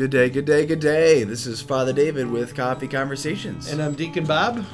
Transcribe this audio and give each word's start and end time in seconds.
Good 0.00 0.12
day, 0.12 0.30
good 0.30 0.46
day, 0.46 0.64
good 0.64 0.80
day. 0.80 1.24
This 1.24 1.46
is 1.46 1.60
Father 1.60 1.92
David 1.92 2.30
with 2.30 2.54
Coffee 2.54 2.88
Conversations. 2.88 3.70
And 3.70 3.82
I'm 3.82 3.92
Deacon 3.92 4.24
Bob. 4.24 4.64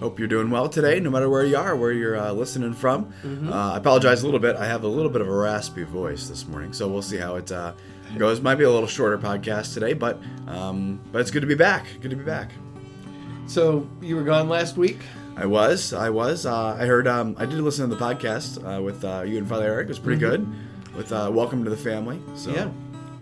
Hope 0.00 0.18
you're 0.18 0.26
doing 0.26 0.48
well 0.48 0.70
today, 0.70 1.00
no 1.00 1.10
matter 1.10 1.28
where 1.28 1.44
you 1.44 1.58
are, 1.58 1.76
where 1.76 1.92
you're 1.92 2.16
uh, 2.16 2.32
listening 2.32 2.72
from. 2.72 3.12
Uh, 3.46 3.72
I 3.72 3.76
apologize 3.76 4.22
a 4.22 4.24
little 4.24 4.40
bit. 4.40 4.56
I 4.56 4.64
have 4.64 4.84
a 4.84 4.88
little 4.88 5.10
bit 5.10 5.20
of 5.20 5.28
a 5.28 5.34
raspy 5.34 5.82
voice 5.82 6.28
this 6.28 6.46
morning, 6.46 6.72
so 6.72 6.88
we'll 6.88 7.02
see 7.02 7.18
how 7.18 7.36
it 7.36 7.52
uh, 7.52 7.74
goes. 8.16 8.40
Might 8.40 8.54
be 8.54 8.64
a 8.64 8.70
little 8.70 8.88
shorter 8.88 9.18
podcast 9.18 9.74
today, 9.74 9.92
but 9.92 10.18
um, 10.46 10.98
but 11.12 11.20
it's 11.20 11.30
good 11.30 11.42
to 11.42 11.46
be 11.46 11.54
back. 11.54 11.84
Good 12.00 12.12
to 12.12 12.16
be 12.16 12.24
back. 12.24 12.50
So 13.46 13.86
you 14.00 14.16
were 14.16 14.24
gone 14.24 14.48
last 14.48 14.78
week. 14.78 15.00
I 15.36 15.44
was, 15.44 15.92
I 15.92 16.08
was. 16.08 16.46
Uh, 16.46 16.74
I 16.80 16.86
heard. 16.86 17.06
Um, 17.06 17.36
I 17.38 17.44
did 17.44 17.58
listen 17.60 17.90
to 17.90 17.94
the 17.94 18.02
podcast 18.02 18.64
uh, 18.64 18.80
with 18.80 19.04
uh, 19.04 19.24
you 19.26 19.36
and 19.36 19.46
Father 19.46 19.66
Eric. 19.66 19.84
It 19.84 19.88
was 19.88 19.98
pretty 19.98 20.20
good. 20.20 20.48
With 20.96 21.12
uh, 21.12 21.28
Welcome 21.30 21.64
to 21.64 21.70
the 21.70 21.76
Family. 21.76 22.18
So, 22.34 22.50
Yeah. 22.50 22.70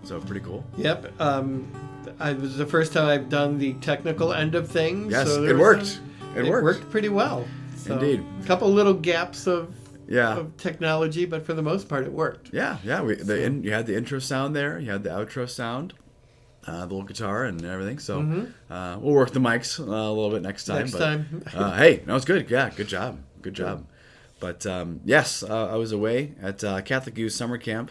So 0.04 0.20
pretty 0.20 0.40
cool. 0.44 0.64
Yep. 0.76 1.20
Um, 1.20 1.70
I 2.18 2.32
was 2.32 2.56
the 2.56 2.66
first 2.66 2.92
time 2.92 3.06
I've 3.06 3.28
done 3.28 3.58
the 3.58 3.74
technical 3.74 4.32
end 4.32 4.54
of 4.54 4.68
things. 4.68 5.12
Yes, 5.12 5.28
so 5.28 5.44
it 5.44 5.56
worked. 5.56 5.86
some- 5.86 6.10
It 6.36 6.46
it 6.46 6.50
worked. 6.50 6.64
worked 6.64 6.90
pretty 6.90 7.08
well. 7.08 7.46
So, 7.76 7.94
Indeed. 7.94 8.24
A 8.42 8.46
couple 8.46 8.72
little 8.72 8.94
gaps 8.94 9.46
of, 9.46 9.74
Yeah. 10.08 10.36
of 10.36 10.56
technology, 10.56 11.24
but 11.24 11.44
for 11.44 11.52
the 11.54 11.62
most 11.62 11.88
part, 11.88 12.04
it 12.04 12.12
worked. 12.12 12.50
Yeah, 12.52 12.78
yeah. 12.84 13.02
We, 13.02 13.14
the 13.16 13.42
in, 13.44 13.62
you 13.64 13.72
had 13.72 13.86
the 13.86 13.96
intro 13.96 14.18
sound 14.18 14.54
there. 14.56 14.78
You 14.78 14.90
had 14.92 15.02
the 15.04 15.10
outro 15.10 15.48
sound, 15.48 15.94
uh, 16.66 16.80
the 16.86 16.94
little 16.94 17.02
guitar 17.02 17.44
and 17.44 17.64
everything. 17.64 17.98
So 17.98 18.46
uh, 18.70 18.98
we'll 19.00 19.14
work 19.14 19.30
the 19.32 19.40
mics 19.40 19.78
uh, 19.80 19.84
a 19.84 20.12
little 20.12 20.30
bit 20.30 20.42
next 20.42 20.64
time. 20.64 20.86
Mm-hmm. 20.86 20.98
Next 20.98 21.44
but, 21.44 21.50
time. 21.52 21.62
uh, 21.72 21.76
hey, 21.76 22.02
no, 22.06 22.16
it's 22.16 22.24
good. 22.24 22.48
Yeah, 22.50 22.70
good 22.70 22.88
job. 22.88 23.18
Good 23.42 23.54
job. 23.54 23.86
But 24.40 24.64
um, 24.66 25.00
yes, 25.04 25.42
uh, 25.42 25.68
I 25.72 25.76
was 25.76 25.92
away 25.92 26.34
at 26.42 26.62
uh, 26.64 26.80
Catholic 26.82 27.16
Youth 27.18 27.32
Summer 27.32 27.58
Camp 27.58 27.90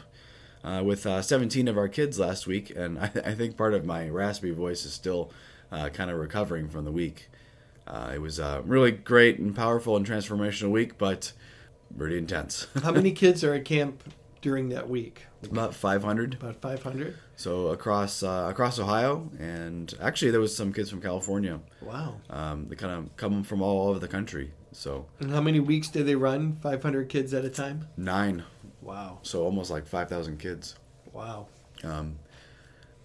uh, 0.63 0.81
with 0.83 1.05
uh, 1.05 1.21
17 1.21 1.67
of 1.67 1.77
our 1.77 1.87
kids 1.87 2.19
last 2.19 2.47
week, 2.47 2.69
and 2.75 2.99
I, 2.99 3.11
I 3.25 3.33
think 3.35 3.57
part 3.57 3.73
of 3.73 3.85
my 3.85 4.09
raspy 4.09 4.51
voice 4.51 4.85
is 4.85 4.93
still 4.93 5.31
uh, 5.71 5.89
kind 5.89 6.11
of 6.11 6.17
recovering 6.17 6.69
from 6.69 6.85
the 6.85 6.91
week. 6.91 7.29
Uh, 7.87 8.11
it 8.13 8.21
was 8.21 8.39
a 8.39 8.61
really 8.65 8.91
great 8.91 9.39
and 9.39 9.55
powerful 9.55 9.97
and 9.97 10.05
transformational 10.05 10.69
week, 10.69 10.97
but 10.97 11.33
pretty 11.97 12.17
intense. 12.17 12.67
How 12.83 12.91
many 12.91 13.11
kids 13.11 13.43
are 13.43 13.53
at 13.53 13.65
camp 13.65 14.03
during 14.41 14.69
that 14.69 14.89
week? 14.89 15.25
About 15.43 15.73
500. 15.73 16.35
About 16.35 16.61
500. 16.61 17.15
So 17.35 17.67
across 17.69 18.21
uh, 18.21 18.45
across 18.47 18.77
Ohio, 18.77 19.29
and 19.39 19.91
actually 19.99 20.29
there 20.29 20.39
was 20.39 20.55
some 20.55 20.71
kids 20.71 20.91
from 20.91 21.01
California. 21.01 21.59
Wow. 21.81 22.17
Um, 22.29 22.67
they 22.69 22.75
kind 22.75 22.93
of 22.93 23.17
come 23.17 23.43
from 23.43 23.63
all 23.63 23.89
over 23.89 23.97
the 23.97 24.07
country. 24.07 24.51
So 24.73 25.07
And 25.19 25.31
how 25.31 25.41
many 25.41 25.59
weeks 25.59 25.89
do 25.89 26.03
they 26.03 26.15
run? 26.15 26.57
500 26.61 27.09
kids 27.09 27.33
at 27.33 27.43
a 27.43 27.49
time? 27.49 27.87
nine, 27.97 28.43
Wow. 28.81 29.19
so 29.21 29.43
almost 29.43 29.69
like 29.71 29.87
five 29.87 30.09
thousand 30.09 30.39
kids. 30.39 30.75
Wow. 31.13 31.47
Um, 31.83 32.19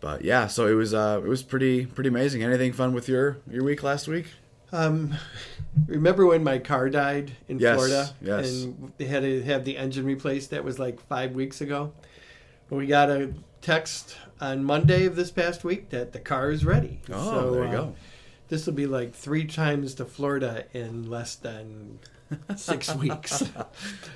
but 0.00 0.22
yeah, 0.24 0.46
so 0.46 0.66
it 0.66 0.74
was 0.74 0.94
uh, 0.94 1.20
it 1.24 1.28
was 1.28 1.42
pretty 1.42 1.86
pretty 1.86 2.08
amazing. 2.08 2.42
Anything 2.42 2.72
fun 2.72 2.92
with 2.94 3.08
your 3.08 3.38
your 3.50 3.64
week 3.64 3.82
last 3.82 4.08
week? 4.08 4.26
Um, 4.72 5.14
remember 5.86 6.26
when 6.26 6.42
my 6.42 6.58
car 6.58 6.90
died 6.90 7.32
in 7.48 7.58
Yes, 7.58 7.76
Florida? 7.76 8.10
yes. 8.20 8.64
And 8.64 8.92
they 8.98 9.04
had 9.06 9.22
to 9.22 9.42
have 9.44 9.64
the 9.64 9.76
engine 9.76 10.04
replaced. 10.04 10.50
That 10.50 10.64
was 10.64 10.78
like 10.78 11.00
five 11.06 11.32
weeks 11.32 11.60
ago. 11.60 11.92
We 12.68 12.86
got 12.86 13.08
a 13.10 13.32
text 13.62 14.16
on 14.40 14.64
Monday 14.64 15.06
of 15.06 15.14
this 15.16 15.30
past 15.30 15.62
week 15.64 15.90
that 15.90 16.12
the 16.12 16.18
car 16.18 16.50
is 16.50 16.64
ready. 16.64 17.00
Oh, 17.12 17.50
there 17.52 17.62
you 17.64 17.68
uh, 17.68 17.72
go. 17.72 17.94
This 18.48 18.66
will 18.66 18.74
be 18.74 18.86
like 18.86 19.14
three 19.14 19.44
times 19.44 19.94
to 19.94 20.04
Florida 20.04 20.64
in 20.72 21.08
less 21.08 21.36
than 21.36 22.00
six 22.56 22.94
weeks. 22.94 23.44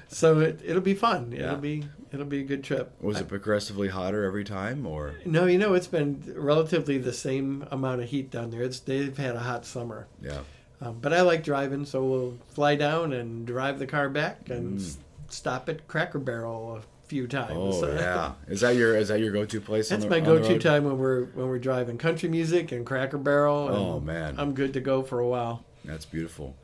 so 0.09 0.41
it, 0.41 0.61
it'll 0.65 0.83
be 0.83 0.95
fun. 0.95 1.33
Yeah. 1.33 1.49
It'll 1.49 1.57
be 1.57 1.85
it'll 2.13 2.27
be 2.27 2.41
a 2.41 2.45
good 2.45 2.65
trip. 2.65 2.93
Was 3.01 3.21
it 3.21 3.29
progressively 3.29 3.89
hotter 3.89 4.25
every 4.25 4.45
time, 4.45 4.87
or 4.87 5.15
No, 5.25 5.47
you 5.47 5.59
know 5.59 5.75
it's 5.75 5.87
been 5.87 6.23
relatively 6.37 6.99
the 6.99 7.13
same 7.13 7.67
amount 7.71 8.03
of 8.03 8.09
heat 8.09 8.31
down 8.31 8.51
there. 8.51 8.63
It's 8.63 8.81
they've 8.81 9.17
had 9.17 9.37
a 9.37 9.41
hot 9.41 9.65
summer. 9.65 10.07
yeah? 10.21 10.41
Um, 10.83 10.99
but 11.01 11.13
I 11.13 11.21
like 11.21 11.45
driving, 11.45 11.85
so 11.85 12.03
we'll 12.05 12.39
fly 12.49 12.75
down 12.75 13.13
and 13.13 13.47
drive 13.47 13.79
the 13.79 13.87
car 13.87 14.09
back 14.09 14.49
and 14.49 14.81
s- 14.81 14.97
stop 15.29 15.69
at 15.69 15.87
Cracker 15.87 16.19
Barrel 16.19 16.77
a 16.79 17.07
few 17.07 17.27
times. 17.27 17.51
Mm. 17.53 17.83
Oh 17.85 17.95
yeah, 17.95 18.33
is 18.49 18.63
that 18.63 18.77
your 18.77 18.97
is 18.97 19.09
that 19.09 19.21
your 19.21 19.31
go 19.31 19.45
to 19.45 19.61
place? 19.61 19.91
That's 19.91 20.05
the, 20.05 20.11
my 20.11 20.21
go-to 20.21 20.53
road? 20.53 20.61
time 20.63 20.85
when 20.85 20.97
we're 20.97 21.25
when 21.27 21.49
we're 21.49 21.59
driving 21.59 21.99
country 21.99 22.31
music 22.31 22.73
and 22.73 22.87
Cracker 22.87 23.19
Barrel. 23.19 23.69
And 23.69 23.77
Oh, 23.77 24.01
man. 24.01 24.37
I'm 24.39 24.55
good 24.55 24.73
to 24.73 24.81
go 24.81 25.03
for 25.03 25.21
a 25.21 25.29
while. 25.29 25.65
That's 25.85 26.07
beautiful. 26.07 26.57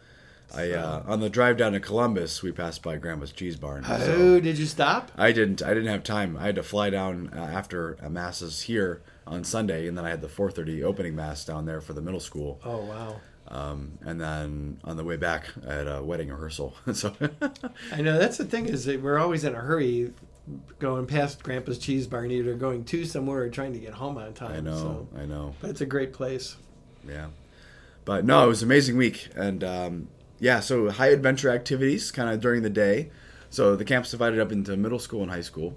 I 0.55 0.71
uh, 0.73 1.03
on 1.07 1.21
the 1.21 1.29
drive 1.29 1.57
down 1.57 1.73
to 1.73 1.81
Columbus, 1.81 2.43
we 2.43 2.53
passed 2.53 2.83
by 2.83 2.97
Grandma's 2.97 3.33
Cheese 3.33 3.57
Barn. 3.57 3.85
so- 3.85 4.15
Oh, 4.17 4.41
did 4.41 4.59
you 4.59 4.67
stop? 4.67 5.11
I 5.17 5.33
didn't. 5.33 5.63
I 5.63 5.69
didn't 5.75 5.89
have 5.89 6.03
time. 6.05 6.37
I 6.37 6.45
had 6.47 6.55
to 6.57 6.63
fly 6.63 6.91
down 6.91 7.31
uh, 7.35 7.41
after 7.41 7.97
uh, 8.03 8.09
masses 8.09 8.63
here 8.63 9.03
on 9.27 9.43
Sunday, 9.45 9.89
and 9.89 9.99
then 9.99 10.05
I 10.05 10.11
had 10.11 10.23
the 10.23 10.29
4:30 10.29 10.83
opening 10.85 11.17
mass 11.17 11.45
down 11.45 11.67
there 11.67 11.81
for 11.81 11.93
the 11.95 12.01
middle 12.01 12.21
school. 12.21 12.61
Oh 12.65 12.79
wow! 12.85 13.17
Um, 13.49 13.99
and 14.05 14.21
then 14.21 14.79
on 14.85 14.97
the 14.97 15.05
way 15.05 15.17
back, 15.17 15.47
I 15.69 15.73
had 15.75 15.89
a 15.89 16.03
wedding 16.03 16.29
rehearsal. 16.29 16.75
so 16.93 17.15
I 17.93 18.01
know 18.03 18.19
that's 18.19 18.39
the 18.39 18.45
thing 18.45 18.67
is 18.67 18.85
that 18.87 19.03
we're 19.03 19.19
always 19.19 19.43
in 19.45 19.55
a 19.55 19.59
hurry, 19.61 20.13
going 20.79 21.07
past 21.07 21.43
Grandpa's 21.43 21.79
Cheese 21.79 22.07
Barn, 22.07 22.31
either 22.31 22.55
going 22.55 22.85
to 22.85 23.05
somewhere 23.05 23.43
or 23.43 23.49
trying 23.49 23.73
to 23.73 23.79
get 23.81 23.95
home 23.95 24.17
on 24.17 24.33
time. 24.33 24.53
I 24.57 24.61
know. 24.61 24.77
So. 24.77 25.09
I 25.21 25.27
know. 25.27 25.55
But 25.61 25.71
it's 25.71 25.81
a 25.81 25.87
great 25.87 26.13
place. 26.13 26.57
Yeah. 27.07 27.27
But 28.05 28.25
no, 28.25 28.45
it 28.45 28.49
was 28.49 28.63
an 28.63 28.69
amazing 28.69 28.97
week, 28.97 29.29
and 29.35 29.65
um, 29.65 30.09
yeah. 30.39 30.61
So 30.61 30.91
high 30.91 31.09
adventure 31.09 31.51
activities, 31.51 32.11
kind 32.11 32.31
of 32.31 32.41
during 32.41 32.63
the 32.63 32.71
day. 32.71 33.11
So 33.51 33.77
the 33.77 33.85
camp's 33.85 34.11
divided 34.11 34.41
up 34.41 34.53
into 34.53 34.77
middle 34.77 34.99
school 34.99 35.23
and 35.23 35.31
high 35.31 35.41
school, 35.41 35.77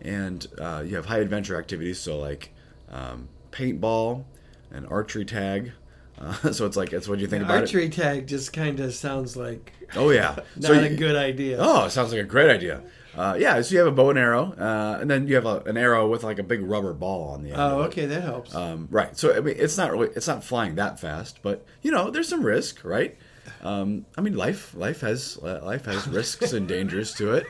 and 0.00 0.46
uh, 0.58 0.82
you 0.86 0.96
have 0.96 1.06
high 1.06 1.20
adventure 1.20 1.58
activities. 1.58 1.98
So 1.98 2.18
like 2.18 2.52
um, 2.90 3.28
paintball 3.52 4.24
and 4.70 4.86
archery 4.88 5.24
tag. 5.24 5.72
Uh, 6.18 6.32
so 6.52 6.66
it's 6.66 6.76
like 6.76 6.90
that's 6.90 7.08
what 7.08 7.16
do 7.16 7.22
you 7.22 7.28
think 7.28 7.44
about 7.44 7.58
it. 7.58 7.60
Archery 7.60 7.88
tag 7.88 8.26
just 8.26 8.52
kind 8.52 8.80
of 8.80 8.94
sounds 8.94 9.36
like 9.36 9.72
Oh 9.94 10.10
yeah, 10.10 10.36
not 10.56 10.64
So 10.64 10.72
a 10.74 10.94
good 10.94 11.16
idea. 11.16 11.58
Oh, 11.60 11.84
it 11.86 11.90
sounds 11.90 12.12
like 12.12 12.20
a 12.20 12.24
great 12.24 12.50
idea. 12.50 12.82
Uh, 13.14 13.34
yeah, 13.38 13.60
so 13.62 13.72
you 13.72 13.78
have 13.78 13.88
a 13.88 13.92
bow 13.92 14.10
and 14.10 14.18
arrow, 14.18 14.52
uh, 14.58 14.98
and 15.00 15.10
then 15.10 15.26
you 15.26 15.36
have 15.36 15.46
a, 15.46 15.60
an 15.60 15.78
arrow 15.78 16.06
with 16.06 16.22
like 16.22 16.38
a 16.38 16.42
big 16.42 16.60
rubber 16.60 16.92
ball 16.92 17.30
on 17.30 17.42
the 17.42 17.50
end. 17.50 17.60
Oh, 17.60 17.82
it. 17.82 17.86
okay, 17.86 18.04
that 18.06 18.22
helps. 18.22 18.54
Um, 18.54 18.88
right. 18.90 19.16
So 19.16 19.34
I 19.34 19.40
mean, 19.40 19.54
it's 19.58 19.78
not 19.78 19.90
really 19.90 20.08
it's 20.08 20.26
not 20.26 20.44
flying 20.44 20.74
that 20.74 21.00
fast, 21.00 21.40
but 21.42 21.64
you 21.82 21.90
know, 21.90 22.10
there's 22.10 22.28
some 22.28 22.42
risk, 22.42 22.84
right? 22.84 23.16
Um, 23.66 24.06
I 24.16 24.20
mean, 24.20 24.36
life 24.36 24.74
life 24.74 25.00
has 25.00 25.40
life 25.42 25.86
has 25.86 26.06
risks 26.08 26.52
and 26.52 26.68
dangers 26.68 27.14
to 27.14 27.32
it. 27.34 27.46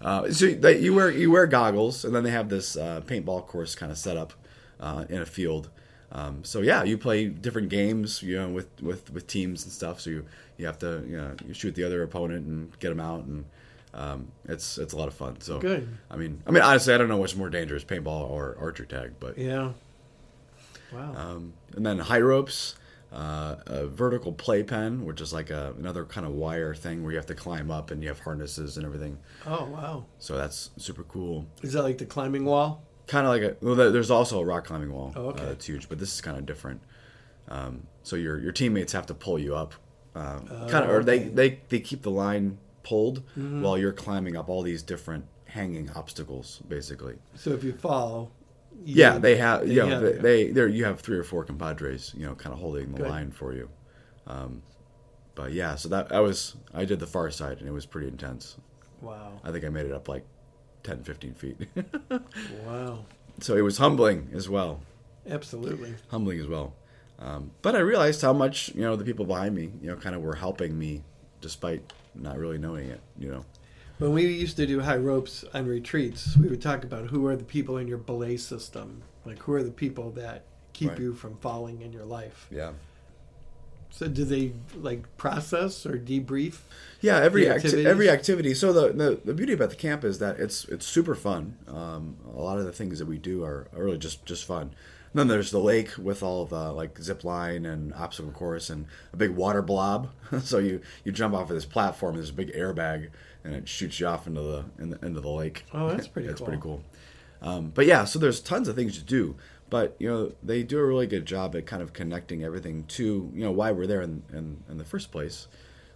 Uh, 0.00 0.30
so 0.30 0.46
they, 0.52 0.78
you 0.78 0.94
wear 0.94 1.10
you 1.10 1.30
wear 1.30 1.46
goggles, 1.46 2.04
and 2.04 2.14
then 2.14 2.22
they 2.22 2.30
have 2.30 2.48
this 2.48 2.76
uh, 2.76 3.00
paintball 3.04 3.46
course 3.46 3.74
kind 3.74 3.90
of 3.90 3.98
set 3.98 4.16
up 4.16 4.32
uh, 4.78 5.04
in 5.08 5.20
a 5.20 5.26
field. 5.26 5.70
Um, 6.12 6.44
so 6.44 6.60
yeah, 6.60 6.84
you 6.84 6.96
play 6.96 7.26
different 7.26 7.68
games, 7.68 8.22
you 8.22 8.36
know, 8.36 8.48
with, 8.48 8.82
with, 8.82 9.12
with 9.12 9.26
teams 9.26 9.64
and 9.64 9.72
stuff. 9.72 10.00
So 10.00 10.10
you, 10.10 10.24
you 10.56 10.64
have 10.66 10.78
to 10.78 11.04
you 11.06 11.16
know 11.16 11.34
you 11.46 11.54
shoot 11.54 11.74
the 11.74 11.84
other 11.84 12.02
opponent 12.02 12.46
and 12.46 12.78
get 12.78 12.90
them 12.90 13.00
out, 13.00 13.24
and 13.24 13.44
um, 13.94 14.28
it's 14.44 14.78
it's 14.78 14.92
a 14.92 14.96
lot 14.96 15.08
of 15.08 15.14
fun. 15.14 15.40
So 15.40 15.58
Good. 15.58 15.88
I 16.10 16.16
mean, 16.16 16.42
I 16.46 16.52
mean 16.52 16.62
honestly, 16.62 16.94
I 16.94 16.98
don't 16.98 17.08
know 17.08 17.18
what's 17.18 17.36
more 17.36 17.50
dangerous, 17.50 17.84
paintball 17.84 18.30
or 18.30 18.56
archer 18.60 18.84
tag, 18.84 19.14
but 19.18 19.36
yeah. 19.36 19.72
Wow. 20.92 21.14
um, 21.16 21.52
and 21.76 21.84
then 21.84 21.98
high 21.98 22.20
ropes, 22.20 22.76
uh, 23.12 23.56
a 23.66 23.86
vertical 23.86 24.32
playpen, 24.32 25.04
which 25.04 25.20
is 25.20 25.32
like 25.32 25.50
a, 25.50 25.74
another 25.78 26.04
kind 26.04 26.26
of 26.26 26.32
wire 26.32 26.74
thing 26.74 27.02
where 27.02 27.12
you 27.12 27.16
have 27.18 27.26
to 27.26 27.34
climb 27.34 27.70
up 27.70 27.90
and 27.90 28.02
you 28.02 28.08
have 28.08 28.20
harnesses 28.20 28.76
and 28.76 28.84
everything. 28.84 29.18
oh, 29.46 29.64
wow. 29.66 30.04
So 30.18 30.36
that's 30.36 30.70
super 30.76 31.04
cool. 31.04 31.46
Is 31.62 31.72
that 31.72 31.82
like 31.82 31.98
the 31.98 32.06
climbing 32.06 32.44
wall? 32.44 32.84
Kind 33.06 33.26
of 33.26 33.32
like 33.32 33.42
a 33.42 33.56
well, 33.64 33.74
there's 33.90 34.10
also 34.10 34.40
a 34.40 34.44
rock 34.44 34.66
climbing 34.66 34.92
wall. 34.92 35.12
Oh, 35.16 35.26
okay. 35.28 35.44
Uh, 35.46 35.50
it's 35.52 35.64
huge, 35.66 35.88
but 35.88 35.98
this 35.98 36.12
is 36.12 36.20
kind 36.20 36.36
of 36.36 36.44
different. 36.44 36.82
Um, 37.48 37.86
so 38.02 38.16
your 38.16 38.38
your 38.38 38.52
teammates 38.52 38.92
have 38.92 39.06
to 39.06 39.14
pull 39.14 39.38
you 39.38 39.56
up, 39.56 39.72
uh, 40.14 40.40
kind 40.68 40.84
of, 40.84 40.90
or 40.90 41.02
they, 41.02 41.12
Oh, 41.12 41.16
okay. 41.20 41.24
Mm-hmm. 41.28 41.34
they 41.36 41.60
they 41.70 41.80
keep 41.80 42.02
the 42.02 42.10
line 42.10 42.58
pulled 42.82 43.22
while 43.34 43.78
you're 43.78 43.92
climbing 43.94 44.36
up 44.36 44.50
all 44.50 44.60
these 44.62 44.82
different 44.82 45.24
hanging 45.46 45.88
obstacles, 45.94 46.60
basically. 46.68 47.14
So 47.36 47.50
if 47.52 47.64
you 47.64 47.72
fall, 47.72 48.30
Yeah, 48.84 49.18
they 49.18 49.36
have. 49.36 49.66
they 49.66 49.74
you 49.74 49.80
know, 49.80 49.88
have 49.88 50.02
they, 50.02 50.12
you. 50.12 50.18
they 50.18 50.50
there. 50.50 50.68
You 50.68 50.84
have 50.84 51.00
three 51.00 51.18
or 51.18 51.24
four 51.24 51.44
compadres, 51.44 52.14
you 52.16 52.26
know, 52.26 52.34
kind 52.34 52.52
of 52.52 52.60
holding 52.60 52.92
the 52.92 52.98
Good. 52.98 53.08
line 53.08 53.30
for 53.30 53.52
you. 53.52 53.68
Um, 54.26 54.62
but 55.34 55.52
yeah, 55.52 55.74
so 55.76 55.88
that 55.90 56.12
I 56.12 56.20
was 56.20 56.56
I 56.74 56.84
did 56.84 56.98
the 57.00 57.06
far 57.06 57.30
side 57.30 57.58
and 57.58 57.68
it 57.68 57.72
was 57.72 57.86
pretty 57.86 58.08
intense. 58.08 58.56
Wow. 59.00 59.40
I 59.44 59.52
think 59.52 59.64
I 59.64 59.68
made 59.68 59.86
it 59.86 59.92
up 59.92 60.08
like 60.08 60.24
10, 60.82 61.04
15 61.04 61.34
feet. 61.34 61.56
Wow. 62.66 63.04
so 63.40 63.56
it 63.56 63.60
was 63.62 63.78
humbling 63.78 64.30
as 64.34 64.48
well, 64.48 64.80
Absolutely. 65.28 65.94
humbling 66.08 66.40
as 66.40 66.46
well. 66.46 66.74
Um, 67.20 67.52
but 67.62 67.74
I 67.74 67.78
realized 67.80 68.22
how 68.22 68.32
much 68.32 68.74
you 68.74 68.82
know 68.82 68.96
the 68.96 69.04
people 69.04 69.24
behind 69.24 69.54
me, 69.54 69.72
you 69.80 69.88
know, 69.88 69.96
kind 69.96 70.14
of 70.14 70.22
were 70.22 70.34
helping 70.34 70.78
me 70.78 71.02
despite 71.40 71.92
not 72.14 72.38
really 72.38 72.58
knowing 72.58 72.90
it. 72.90 73.00
You 73.18 73.30
know. 73.30 73.44
When 73.98 74.12
we 74.12 74.26
used 74.26 74.56
to 74.58 74.66
do 74.66 74.80
high 74.80 74.96
ropes 74.96 75.44
on 75.52 75.66
retreats, 75.66 76.36
we 76.36 76.48
would 76.48 76.62
talk 76.62 76.84
about 76.84 77.06
who 77.08 77.26
are 77.26 77.36
the 77.36 77.44
people 77.44 77.76
in 77.78 77.88
your 77.88 77.98
belay 77.98 78.36
system. 78.36 79.02
Like, 79.24 79.40
who 79.40 79.52
are 79.54 79.62
the 79.62 79.72
people 79.72 80.10
that 80.12 80.44
keep 80.72 80.90
Right. 80.90 81.00
you 81.00 81.14
from 81.14 81.36
falling 81.38 81.82
in 81.82 81.92
your 81.92 82.04
life? 82.04 82.46
Yeah. 82.50 82.72
So, 83.90 84.06
do 84.06 84.24
they 84.24 84.52
like 84.76 85.16
process 85.16 85.84
or 85.84 85.98
debrief? 85.98 86.58
Yeah, 87.00 87.16
every 87.18 87.48
acti- 87.48 87.84
every 87.86 88.08
activity. 88.08 88.54
So 88.54 88.72
the, 88.72 88.92
the 88.92 89.20
the 89.24 89.34
beauty 89.34 89.54
about 89.54 89.70
the 89.70 89.76
camp 89.76 90.04
is 90.04 90.18
that 90.20 90.38
it's 90.38 90.64
it's 90.66 90.86
super 90.86 91.14
fun. 91.16 91.56
Um, 91.66 92.16
a 92.36 92.40
lot 92.40 92.58
of 92.58 92.66
the 92.66 92.72
things 92.72 92.98
that 93.00 93.06
we 93.06 93.18
do 93.18 93.42
are, 93.42 93.66
are 93.74 93.82
really 93.82 93.98
just 93.98 94.24
just 94.26 94.44
fun. 94.44 94.70
Then 95.18 95.26
there's 95.26 95.50
the 95.50 95.58
lake 95.58 95.98
with 95.98 96.22
all 96.22 96.44
the 96.44 96.72
like 96.72 96.96
zip 97.00 97.24
line 97.24 97.66
and 97.66 97.92
obstacle 97.94 98.30
course 98.30 98.70
and 98.70 98.86
a 99.12 99.16
big 99.16 99.32
water 99.32 99.62
blob. 99.62 100.10
so 100.42 100.58
you 100.58 100.80
you 101.02 101.10
jump 101.10 101.34
off 101.34 101.50
of 101.50 101.56
this 101.56 101.64
platform. 101.64 102.14
There's 102.14 102.30
a 102.30 102.34
big 102.34 102.52
airbag 102.54 103.10
and 103.42 103.52
it 103.52 103.68
shoots 103.68 103.98
you 103.98 104.06
off 104.06 104.28
into 104.28 104.40
the, 104.40 104.64
in 104.78 104.90
the 104.90 105.04
into 105.04 105.20
the 105.20 105.28
lake. 105.28 105.64
Oh, 105.74 105.88
that's 105.88 106.06
pretty 106.14 106.28
That's 106.28 106.38
cool. 106.38 106.46
pretty 106.46 106.62
cool. 106.62 106.82
Um, 107.42 107.70
but 107.74 107.86
yeah, 107.86 108.04
so 108.04 108.20
there's 108.20 108.38
tons 108.40 108.68
of 108.68 108.76
things 108.76 108.96
to 108.96 109.02
do. 109.04 109.34
But 109.68 109.96
you 109.98 110.08
know 110.08 110.32
they 110.40 110.62
do 110.62 110.78
a 110.78 110.86
really 110.86 111.08
good 111.08 111.26
job 111.26 111.56
at 111.56 111.66
kind 111.66 111.82
of 111.82 111.92
connecting 111.92 112.44
everything 112.44 112.84
to 112.84 113.32
you 113.34 113.42
know 113.42 113.50
why 113.50 113.72
we're 113.72 113.88
there 113.88 114.02
in 114.02 114.22
in, 114.32 114.62
in 114.68 114.78
the 114.78 114.84
first 114.84 115.10
place, 115.10 115.48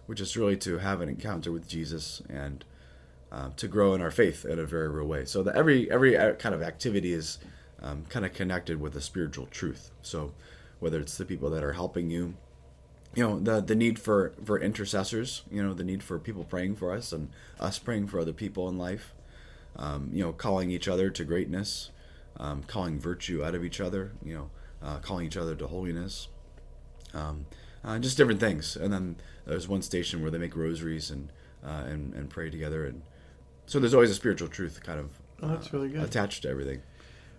which 0.05 0.19
is 0.19 0.35
really 0.35 0.57
to 0.57 0.79
have 0.79 0.99
an 0.99 1.07
encounter 1.07 1.49
with 1.49 1.65
Jesus 1.65 2.21
and 2.29 2.65
uh, 3.31 3.51
to 3.55 3.69
grow 3.69 3.93
in 3.93 4.01
our 4.01 4.11
faith 4.11 4.43
in 4.43 4.59
a 4.59 4.65
very 4.65 4.89
real 4.89 5.07
way. 5.07 5.23
So 5.23 5.43
that 5.43 5.55
every 5.55 5.89
every 5.89 6.17
uh, 6.17 6.33
kind 6.33 6.53
of 6.53 6.61
activity 6.61 7.13
is 7.13 7.39
um, 7.83 8.05
kind 8.09 8.25
of 8.25 8.33
connected 8.33 8.79
with 8.79 8.95
a 8.95 9.01
spiritual 9.01 9.45
truth. 9.47 9.91
So 10.01 10.33
whether 10.79 10.99
it's 10.99 11.17
the 11.17 11.25
people 11.25 11.49
that 11.51 11.63
are 11.63 11.73
helping 11.73 12.09
you, 12.09 12.35
you 13.15 13.23
know, 13.27 13.39
the 13.39 13.61
the 13.61 13.75
need 13.75 13.99
for 13.99 14.33
for 14.43 14.59
intercessors, 14.59 15.43
you 15.51 15.61
know, 15.61 15.73
the 15.73 15.83
need 15.83 16.01
for 16.03 16.17
people 16.19 16.43
praying 16.43 16.75
for 16.77 16.91
us 16.91 17.11
and 17.11 17.29
us 17.59 17.77
praying 17.79 18.07
for 18.07 18.19
other 18.19 18.33
people 18.33 18.67
in 18.69 18.77
life, 18.77 19.13
um, 19.75 20.09
you 20.13 20.23
know, 20.23 20.33
calling 20.33 20.71
each 20.71 20.87
other 20.87 21.09
to 21.11 21.23
greatness, 21.23 21.91
um, 22.37 22.63
calling 22.63 22.99
virtue 22.99 23.43
out 23.43 23.53
of 23.55 23.63
each 23.63 23.79
other, 23.79 24.11
you 24.23 24.33
know, 24.33 24.49
uh, 24.81 24.97
calling 24.99 25.25
each 25.27 25.37
other 25.37 25.55
to 25.55 25.67
holiness. 25.67 26.27
Um, 27.13 27.45
uh, 27.85 27.99
just 27.99 28.17
different 28.17 28.39
things, 28.39 28.75
and 28.77 28.91
then 28.93 29.17
there's 29.45 29.67
one 29.67 29.81
station 29.81 30.21
where 30.21 30.31
they 30.31 30.37
make 30.37 30.55
rosaries 30.55 31.11
and 31.11 31.29
uh, 31.63 31.83
and 31.85 32.13
and 32.15 32.29
pray 32.29 32.49
together, 32.49 32.85
and 32.85 33.03
so 33.65 33.77
there's 33.79 33.93
always 33.93 34.09
a 34.09 34.15
spiritual 34.15 34.47
truth 34.47 34.81
kind 34.83 34.99
of 34.99 35.19
Oh, 35.41 35.49
that's 35.49 35.73
really 35.73 35.89
good. 35.89 36.01
attached 36.01 36.43
to 36.43 36.49
everything. 36.49 36.81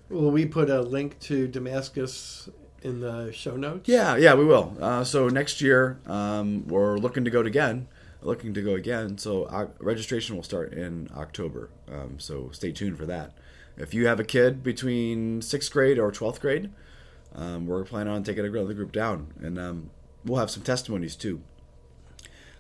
Will 0.09 0.31
we 0.31 0.47
put 0.47 0.71
a 0.71 0.81
link 0.83 1.19
to 1.21 1.49
Damascus 1.49 2.49
in 2.83 3.01
the 3.01 3.33
show 3.33 3.56
notes? 3.56 3.89
Yeah, 3.89 4.17
yeah, 4.17 4.35
we 4.35 4.45
will. 4.45 4.77
Uh, 4.81 5.03
so 5.05 5.29
next 5.29 5.61
year, 5.61 5.99
um, 6.06 6.67
we're 6.69 6.99
looking 6.99 7.25
to 7.25 7.31
go 7.31 7.41
again. 7.41 7.89
Looking 8.23 8.55
to 8.55 8.62
go 8.62 8.75
again. 8.75 9.19
So 9.19 9.45
uh, 9.45 9.69
registration 9.81 10.37
will 10.37 10.43
start 10.43 10.73
in 10.73 11.11
October. 11.15 11.71
Um, 11.91 12.19
so 12.19 12.51
stay 12.53 12.73
tuned 12.73 12.97
for 12.97 13.06
that. 13.06 13.33
If 13.77 13.93
you 13.93 14.06
have 14.06 14.21
a 14.21 14.25
kid 14.25 14.62
between 14.62 15.43
sixth 15.43 15.73
grade 15.73 15.99
or 15.99 16.11
twelfth 16.11 16.41
grade, 16.41 16.71
um, 17.35 17.67
we're 17.67 17.85
planning 17.85 18.12
on 18.12 18.23
taking 18.23 18.47
another 18.47 18.73
group 18.73 18.93
down, 18.93 19.35
and 19.43 19.59
um, 19.59 19.91
we'll 20.25 20.39
have 20.39 20.50
some 20.50 20.62
testimonies 20.62 21.17
too 21.17 21.43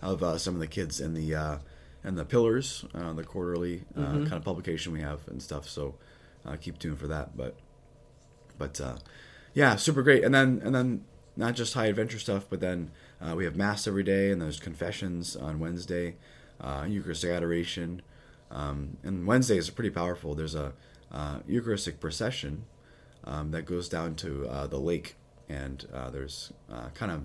of 0.02 0.22
uh, 0.22 0.36
some 0.36 0.54
of 0.54 0.60
the 0.60 0.66
kids 0.66 1.00
in 1.00 1.14
the 1.14 1.34
uh, 1.34 1.58
in 2.02 2.16
the 2.16 2.24
pillars, 2.24 2.84
uh, 2.94 3.12
the 3.14 3.24
quarterly 3.24 3.84
uh, 3.96 4.12
kind 4.12 4.34
of 4.34 4.44
publication 4.44 4.92
we 4.92 5.00
have 5.00 5.26
and 5.28 5.40
stuff. 5.40 5.66
So 5.68 5.94
uh, 6.46 6.56
keep 6.56 6.78
tuned 6.78 6.98
for 6.98 7.06
that. 7.06 7.36
But 7.36 7.56
but 8.58 8.80
uh, 8.80 8.96
yeah, 9.52 9.76
super 9.76 10.02
great. 10.02 10.24
And 10.24 10.34
then 10.34 10.60
and 10.64 10.74
then 10.74 11.04
not 11.36 11.54
just 11.54 11.74
high 11.74 11.86
adventure 11.86 12.18
stuff, 12.18 12.46
but 12.48 12.60
then 12.60 12.90
uh, 13.20 13.34
we 13.36 13.44
have 13.44 13.56
mass 13.56 13.86
every 13.86 14.02
day, 14.02 14.30
and 14.30 14.40
there's 14.40 14.60
confessions 14.60 15.36
on 15.36 15.58
Wednesday, 15.58 16.16
uh, 16.60 16.84
Eucharistic 16.88 17.30
adoration, 17.30 18.02
um, 18.50 18.96
and 19.02 19.26
Wednesdays 19.26 19.68
are 19.68 19.72
pretty 19.72 19.90
powerful. 19.90 20.34
There's 20.34 20.54
a 20.54 20.72
uh, 21.10 21.38
Eucharistic 21.46 22.00
procession 22.00 22.64
um, 23.24 23.50
that 23.50 23.62
goes 23.62 23.88
down 23.88 24.14
to 24.16 24.46
uh, 24.48 24.66
the 24.66 24.78
lake, 24.78 25.16
and 25.48 25.86
there's 26.12 26.52
kind 26.94 27.10
of 27.10 27.22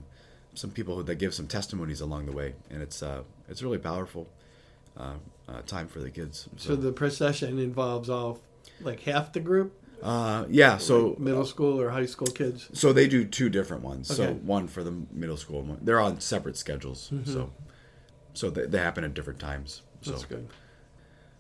some 0.56 0.72
people 0.72 1.02
that 1.04 1.16
give 1.16 1.34
some 1.34 1.48
testimonies 1.48 2.02
along 2.02 2.26
the 2.26 2.32
way, 2.32 2.56
and 2.70 2.82
it's 2.82 3.04
it's 3.48 3.62
really 3.62 3.78
powerful 3.78 4.28
uh, 5.00 5.14
uh, 5.48 5.62
time 5.66 5.88
for 5.88 6.00
the 6.00 6.10
kids. 6.10 6.50
So 6.58 6.76
the 6.76 6.92
procession 6.92 7.58
involves 7.58 8.10
all 8.10 8.40
like 8.82 9.02
half 9.02 9.34
the 9.34 9.40
group, 9.40 9.74
uh, 10.02 10.46
yeah, 10.50 10.78
so 10.78 11.16
middle 11.20 11.46
school 11.46 11.80
or 11.82 11.90
high 11.90 12.06
school 12.06 12.28
kids. 12.28 12.70
So 12.74 12.94
they 12.94 13.08
do 13.08 13.26
two 13.26 13.50
different 13.50 13.84
ones. 13.84 14.14
So 14.16 14.34
one 14.34 14.68
for 14.68 14.84
the 14.84 14.94
middle 15.12 15.38
school, 15.38 15.60
and 15.60 15.70
one, 15.70 15.80
they're 15.82 16.00
on 16.00 16.20
separate 16.22 16.58
schedules. 16.58 17.12
So 17.26 17.52
so 18.34 18.50
they, 18.50 18.66
they 18.66 18.78
happen 18.78 19.04
at 19.04 19.14
different 19.14 19.40
times. 19.40 19.82
So 20.02 20.12
That's 20.12 20.26
good. 20.26 20.48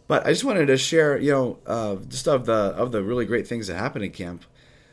but 0.07 0.25
I 0.25 0.31
just 0.31 0.43
wanted 0.43 0.65
to 0.65 0.77
share, 0.77 1.17
you 1.17 1.31
know, 1.31 1.59
uh, 1.65 1.95
just 2.07 2.27
of 2.27 2.45
the 2.45 2.53
of 2.53 2.91
the 2.91 3.01
really 3.01 3.25
great 3.25 3.47
things 3.47 3.67
that 3.67 3.75
happen 3.75 4.03
at 4.03 4.13
camp. 4.13 4.43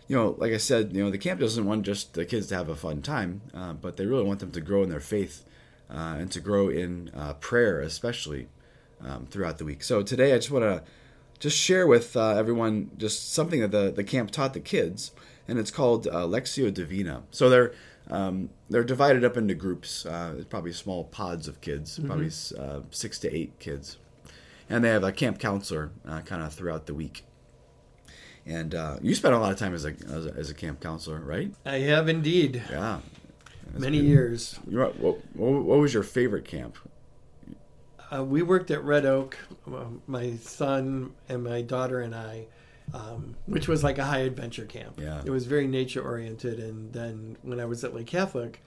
You 0.06 0.14
know, 0.14 0.36
like 0.38 0.52
I 0.52 0.58
said, 0.58 0.92
you 0.92 1.02
know, 1.02 1.10
the 1.10 1.18
camp 1.18 1.40
doesn't 1.40 1.64
want 1.64 1.84
just 1.84 2.14
the 2.14 2.24
kids 2.24 2.46
to 2.48 2.54
have 2.54 2.68
a 2.68 2.76
fun 2.76 3.02
time, 3.02 3.40
uh, 3.52 3.72
but 3.72 3.96
they 3.96 4.06
really 4.06 4.22
want 4.22 4.38
them 4.38 4.52
to 4.52 4.60
grow 4.60 4.84
in 4.84 4.88
their 4.88 5.00
faith 5.00 5.44
uh, 5.90 6.14
and 6.18 6.30
to 6.30 6.38
grow 6.38 6.68
in 6.68 7.10
uh, 7.12 7.32
prayer, 7.34 7.80
especially 7.80 8.46
um, 9.04 9.26
throughout 9.26 9.58
the 9.58 9.64
week. 9.64 9.82
So 9.82 10.02
today, 10.04 10.32
I 10.32 10.36
just 10.36 10.52
want 10.52 10.62
to 10.62 10.84
just 11.38 11.56
share 11.56 11.86
with 11.86 12.16
uh, 12.16 12.30
everyone 12.30 12.90
just 12.96 13.32
something 13.32 13.60
that 13.60 13.70
the, 13.70 13.90
the 13.90 14.04
camp 14.04 14.30
taught 14.30 14.54
the 14.54 14.60
kids, 14.60 15.12
and 15.48 15.58
it's 15.58 15.70
called 15.70 16.06
uh, 16.06 16.26
Lectio 16.26 16.72
Divina. 16.72 17.22
So 17.30 17.48
they're 17.48 17.72
um, 18.08 18.50
they're 18.70 18.84
divided 18.84 19.24
up 19.24 19.36
into 19.36 19.54
groups, 19.54 20.06
uh, 20.06 20.44
probably 20.48 20.72
small 20.72 21.04
pods 21.04 21.48
of 21.48 21.60
kids, 21.60 21.98
probably 21.98 22.30
uh, 22.58 22.80
six 22.90 23.18
to 23.20 23.34
eight 23.34 23.58
kids 23.58 23.98
and 24.68 24.84
they 24.84 24.88
have 24.88 25.04
a 25.04 25.12
camp 25.12 25.38
counselor 25.38 25.90
uh, 26.06 26.20
kind 26.20 26.42
of 26.42 26.52
throughout 26.52 26.86
the 26.86 26.94
week. 26.94 27.24
And 28.44 28.74
uh, 28.74 28.96
you 29.02 29.14
spent 29.14 29.34
a 29.34 29.38
lot 29.38 29.52
of 29.52 29.58
time 29.58 29.74
as 29.74 29.84
a, 29.84 29.94
as 30.08 30.26
a 30.26 30.34
as 30.34 30.50
a 30.50 30.54
camp 30.54 30.80
counselor, 30.80 31.18
right? 31.20 31.52
I 31.64 31.78
have 31.78 32.08
indeed 32.08 32.62
Yeah. 32.70 33.00
That's 33.72 33.80
many 33.80 33.98
good. 34.00 34.06
years. 34.06 34.60
What, 34.64 34.98
what, 35.00 35.18
what 35.34 35.78
was 35.78 35.92
your 35.92 36.04
favorite 36.04 36.44
camp? 36.44 36.76
Uh, 38.12 38.22
we 38.24 38.42
worked 38.42 38.70
at 38.70 38.82
Red 38.84 39.04
Oak, 39.04 39.36
um, 39.66 40.02
my 40.06 40.36
son 40.36 41.12
and 41.28 41.42
my 41.42 41.62
daughter 41.62 42.00
and 42.00 42.14
I, 42.14 42.46
um, 42.94 43.34
which 43.46 43.66
was 43.66 43.82
like 43.82 43.98
a 43.98 44.04
high 44.04 44.20
adventure 44.20 44.64
camp. 44.64 45.00
Yeah. 45.00 45.22
It 45.24 45.30
was 45.30 45.46
very 45.46 45.66
nature 45.66 46.02
oriented. 46.02 46.60
And 46.60 46.92
then 46.92 47.36
when 47.42 47.58
I 47.58 47.64
was 47.64 47.82
at 47.84 47.94
Lake 47.94 48.06
Catholic, 48.06 48.62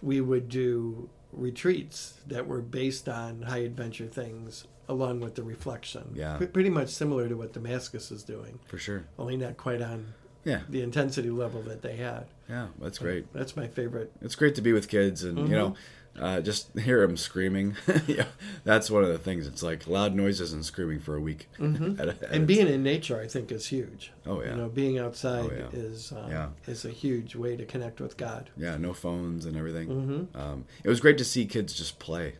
we 0.00 0.20
would 0.20 0.48
do 0.48 1.10
retreats 1.32 2.14
that 2.26 2.46
were 2.46 2.62
based 2.62 3.08
on 3.08 3.42
high 3.42 3.58
adventure 3.58 4.06
things 4.06 4.64
along 4.88 5.20
with 5.20 5.34
the 5.34 5.42
reflection. 5.42 6.12
Yeah. 6.14 6.38
P- 6.38 6.46
pretty 6.46 6.70
much 6.70 6.88
similar 6.88 7.28
to 7.28 7.34
what 7.36 7.52
Damascus 7.52 8.10
is 8.10 8.22
doing, 8.24 8.58
For 8.66 8.78
sure. 8.78 9.04
only 9.18 9.36
not 9.36 9.56
quite 9.56 9.80
on 9.82 10.14
Yeah. 10.44 10.62
the 10.68 10.80
intensity 10.82 11.30
level 11.30 11.62
that 11.62 11.82
they 11.82 11.96
had. 11.96 12.24
Yeah. 12.48 12.68
That's 12.80 12.98
great. 12.98 13.32
That's 13.32 13.54
my 13.56 13.68
favorite. 13.68 14.10
It's 14.22 14.34
great 14.34 14.54
to 14.56 14.62
be 14.62 14.72
with 14.72 14.88
kids 14.88 15.22
and, 15.22 15.38
you 15.38 15.54
know, 15.54 15.74
uh, 16.18 16.40
just 16.40 16.76
hear 16.78 17.06
them 17.06 17.16
screaming. 17.16 17.76
yeah. 18.06 18.24
That's 18.64 18.90
one 18.90 19.02
of 19.04 19.08
the 19.10 19.18
things. 19.18 19.46
It's 19.46 19.62
like 19.62 19.86
loud 19.86 20.14
noises 20.14 20.52
and 20.52 20.64
screaming 20.64 21.00
for 21.00 21.14
a 21.16 21.20
week. 21.20 21.48
At 21.60 21.64
a- 22.08 22.08
at 22.10 22.22
And 22.32 22.46
being 22.46 22.66
in 22.68 22.82
nature, 22.82 23.20
I 23.20 23.26
think, 23.28 23.52
is 23.52 23.66
huge. 23.68 24.12
Oh, 24.26 24.42
yeah. 24.42 24.50
You 24.50 24.56
know, 24.56 24.68
being 24.68 24.98
outside 24.98 25.50
Oh, 25.50 25.54
yeah. 25.54 25.78
is 25.80 26.12
um, 26.12 26.30
Yeah. 26.30 26.48
is 26.66 26.84
a 26.84 26.90
huge 26.90 27.36
way 27.36 27.56
to 27.56 27.64
connect 27.64 28.00
with 28.00 28.16
God. 28.16 28.50
yeah, 28.56 28.76
no 28.76 28.92
phones 28.92 29.46
and 29.46 29.56
everything. 29.56 29.88
Mm-hmm. 29.88 30.38
Um, 30.40 30.64
it 30.84 30.88
was 30.88 31.00
great 31.00 31.18
to 31.18 31.24
see 31.24 31.46
kids 31.46 31.72
just 31.74 31.98
play. 31.98 32.34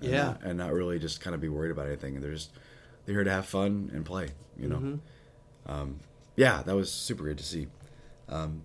And 0.00 0.10
Yeah. 0.10 0.34
And 0.42 0.58
not 0.58 0.72
really 0.72 0.98
just 0.98 1.20
kind 1.20 1.34
of 1.34 1.40
be 1.40 1.48
worried 1.48 1.70
about 1.70 1.86
anything. 1.86 2.20
They're 2.20 2.32
just 2.32 2.50
they're 3.06 3.14
here 3.16 3.24
to 3.24 3.30
have 3.30 3.46
fun 3.46 3.90
and 3.94 4.04
play. 4.04 4.28
You 4.58 4.68
know. 4.68 4.76
Mm-hmm. 4.76 5.70
Um, 5.70 6.00
yeah, 6.36 6.62
that 6.62 6.74
was 6.74 6.90
super 6.90 7.22
great 7.24 7.36
to 7.38 7.44
see. 7.44 7.68
Um, 8.28 8.64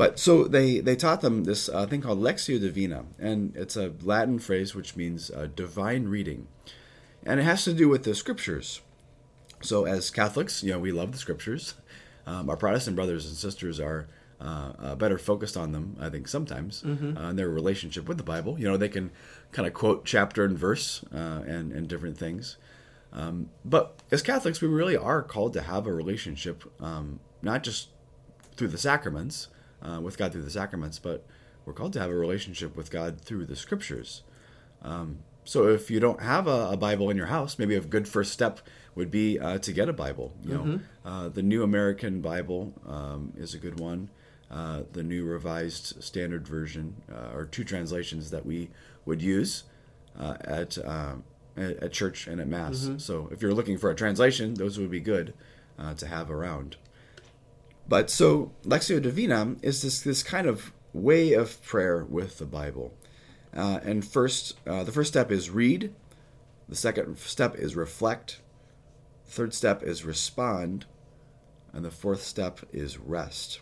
but 0.00 0.18
so 0.18 0.44
they 0.44 0.80
they 0.80 0.96
taught 0.96 1.20
them 1.20 1.44
this 1.44 1.68
uh, 1.68 1.86
thing 1.86 2.00
called 2.00 2.20
Lectio 2.20 2.58
Divina, 2.58 3.04
and 3.18 3.54
it's 3.54 3.76
a 3.76 3.92
Latin 4.00 4.38
phrase 4.38 4.74
which 4.74 4.96
means 4.96 5.30
uh, 5.30 5.46
divine 5.54 6.08
reading, 6.08 6.48
and 7.22 7.38
it 7.38 7.42
has 7.42 7.64
to 7.64 7.74
do 7.74 7.86
with 7.86 8.04
the 8.04 8.14
scriptures. 8.14 8.80
So 9.60 9.84
as 9.84 10.10
Catholics, 10.10 10.62
you 10.62 10.70
know, 10.72 10.78
we 10.78 10.90
love 10.90 11.12
the 11.12 11.18
scriptures. 11.18 11.74
Um, 12.26 12.48
our 12.48 12.56
Protestant 12.56 12.96
brothers 12.96 13.26
and 13.26 13.36
sisters 13.36 13.78
are 13.78 14.08
uh, 14.40 14.72
uh, 14.78 14.94
better 14.94 15.18
focused 15.18 15.58
on 15.58 15.72
them, 15.72 15.98
I 16.00 16.08
think, 16.08 16.28
sometimes 16.28 16.82
uh, 16.82 17.28
in 17.28 17.36
their 17.36 17.50
relationship 17.50 18.08
with 18.08 18.16
the 18.16 18.24
Bible. 18.24 18.58
You 18.58 18.68
know, 18.68 18.78
they 18.78 18.88
can 18.88 19.10
kind 19.52 19.68
of 19.68 19.74
quote 19.74 20.06
chapter 20.06 20.46
and 20.46 20.56
verse 20.56 21.04
uh, 21.12 21.42
and 21.46 21.72
and 21.72 21.86
different 21.88 22.16
things. 22.16 22.56
Um, 23.12 23.50
but 23.66 24.00
as 24.10 24.22
Catholics, 24.22 24.62
we 24.62 24.68
really 24.68 24.96
are 24.96 25.22
called 25.22 25.52
to 25.52 25.60
have 25.60 25.86
a 25.86 25.92
relationship, 25.92 26.64
um, 26.80 27.20
not 27.42 27.62
just 27.62 27.88
through 28.56 28.68
the 28.68 28.78
sacraments, 28.78 29.48
uh, 29.82 30.00
with 30.00 30.18
God 30.18 30.32
through 30.32 30.42
the 30.42 30.50
sacraments, 30.50 30.98
but 30.98 31.26
we're 31.64 31.72
called 31.72 31.92
to 31.94 32.00
have 32.00 32.10
a 32.10 32.14
relationship 32.14 32.76
with 32.76 32.90
God 32.90 33.20
through 33.20 33.46
the 33.46 33.56
scriptures. 33.56 34.22
Um, 34.82 35.18
so 35.44 35.68
if 35.68 35.90
you 35.90 36.00
don't 36.00 36.20
have 36.22 36.46
a, 36.46 36.70
a 36.72 36.76
Bible 36.76 37.10
in 37.10 37.16
your 37.16 37.26
house, 37.26 37.58
maybe 37.58 37.74
a 37.74 37.80
good 37.80 38.06
first 38.08 38.32
step 38.32 38.60
would 38.94 39.10
be 39.10 39.38
uh, 39.38 39.58
to 39.58 39.72
get 39.72 39.88
a 39.88 39.92
Bible. 39.92 40.32
You 40.44 40.54
know, 40.54 40.80
uh, 41.04 41.28
the 41.28 41.42
New 41.42 41.62
American 41.62 42.20
Bible 42.20 42.72
um, 42.86 43.32
is 43.36 43.54
a 43.54 43.58
good 43.58 43.78
one. 43.80 44.10
Uh, 44.50 44.82
the 44.92 45.02
New 45.02 45.24
Revised 45.24 46.02
Standard 46.02 46.46
Version 46.46 46.96
uh, 47.10 47.36
are 47.36 47.46
two 47.46 47.64
translations 47.64 48.30
that 48.30 48.44
we 48.44 48.70
would 49.06 49.22
use 49.22 49.64
uh, 50.18 50.36
at, 50.44 50.76
um 50.84 51.24
at 51.56 51.82
at 51.82 51.92
church 51.92 52.26
and 52.26 52.40
at 52.40 52.48
mass. 52.48 52.90
So 52.98 53.28
if 53.32 53.42
you're 53.42 53.54
looking 53.54 53.78
for 53.78 53.90
a 53.90 53.94
translation, 53.94 54.54
those 54.54 54.78
would 54.78 54.90
be 54.90 55.00
good 55.00 55.34
uh, 55.78 55.94
to 55.94 56.06
have 56.06 56.30
around. 56.30 56.76
But 57.90 58.08
so 58.08 58.52
Lectio 58.62 59.02
Divina 59.02 59.56
is 59.62 59.82
this 59.82 60.00
this 60.00 60.22
kind 60.22 60.46
of 60.46 60.72
way 60.92 61.32
of 61.32 61.60
prayer 61.60 62.04
with 62.08 62.38
the 62.38 62.46
Bible. 62.46 62.94
Uh, 63.52 63.80
and 63.82 64.06
first, 64.06 64.56
uh, 64.64 64.84
the 64.84 64.92
first 64.92 65.10
step 65.10 65.32
is 65.32 65.50
read. 65.50 65.92
The 66.68 66.76
second 66.76 67.18
step 67.18 67.56
is 67.56 67.74
reflect. 67.74 68.42
Third 69.26 69.52
step 69.54 69.82
is 69.82 70.04
respond, 70.04 70.86
and 71.72 71.84
the 71.84 71.90
fourth 71.90 72.22
step 72.22 72.60
is 72.72 72.96
rest. 72.96 73.60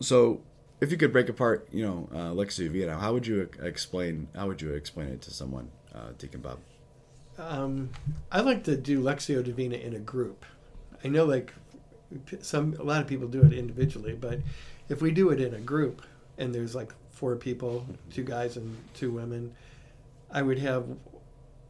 so 0.00 0.42
if 0.80 0.92
you 0.92 0.96
could 0.96 1.12
break 1.12 1.28
apart, 1.28 1.66
you 1.72 1.84
know, 1.84 2.08
uh, 2.12 2.30
Lectio 2.34 2.58
Divina, 2.58 3.00
how 3.00 3.12
would 3.14 3.26
you 3.26 3.48
explain? 3.62 4.28
How 4.36 4.46
would 4.46 4.62
you 4.62 4.74
explain 4.74 5.08
it 5.08 5.22
to 5.22 5.32
someone, 5.32 5.70
uh, 5.92 6.10
Deacon 6.18 6.40
Bob? 6.40 6.60
Um, 7.36 7.90
I 8.30 8.42
like 8.42 8.62
to 8.64 8.76
do 8.76 9.02
Lectio 9.02 9.42
Divina 9.42 9.76
in 9.76 9.92
a 9.92 9.98
group. 9.98 10.44
I 11.02 11.08
know, 11.08 11.24
like 11.24 11.52
some 12.40 12.74
a 12.78 12.82
lot 12.82 13.00
of 13.00 13.06
people 13.06 13.28
do 13.28 13.42
it 13.42 13.52
individually, 13.52 14.14
but 14.14 14.40
if 14.88 15.02
we 15.02 15.10
do 15.10 15.30
it 15.30 15.40
in 15.40 15.54
a 15.54 15.60
group 15.60 16.02
and 16.38 16.54
there's 16.54 16.74
like 16.74 16.92
four 17.10 17.36
people, 17.36 17.86
two 18.10 18.24
guys 18.24 18.56
and 18.56 18.76
two 18.94 19.10
women, 19.10 19.54
I 20.30 20.42
would 20.42 20.58
have 20.58 20.86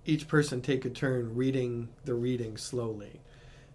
each 0.04 0.28
person 0.28 0.60
take 0.60 0.84
a 0.84 0.90
turn 0.90 1.34
reading 1.34 1.88
the 2.04 2.14
reading 2.14 2.56
slowly, 2.56 3.20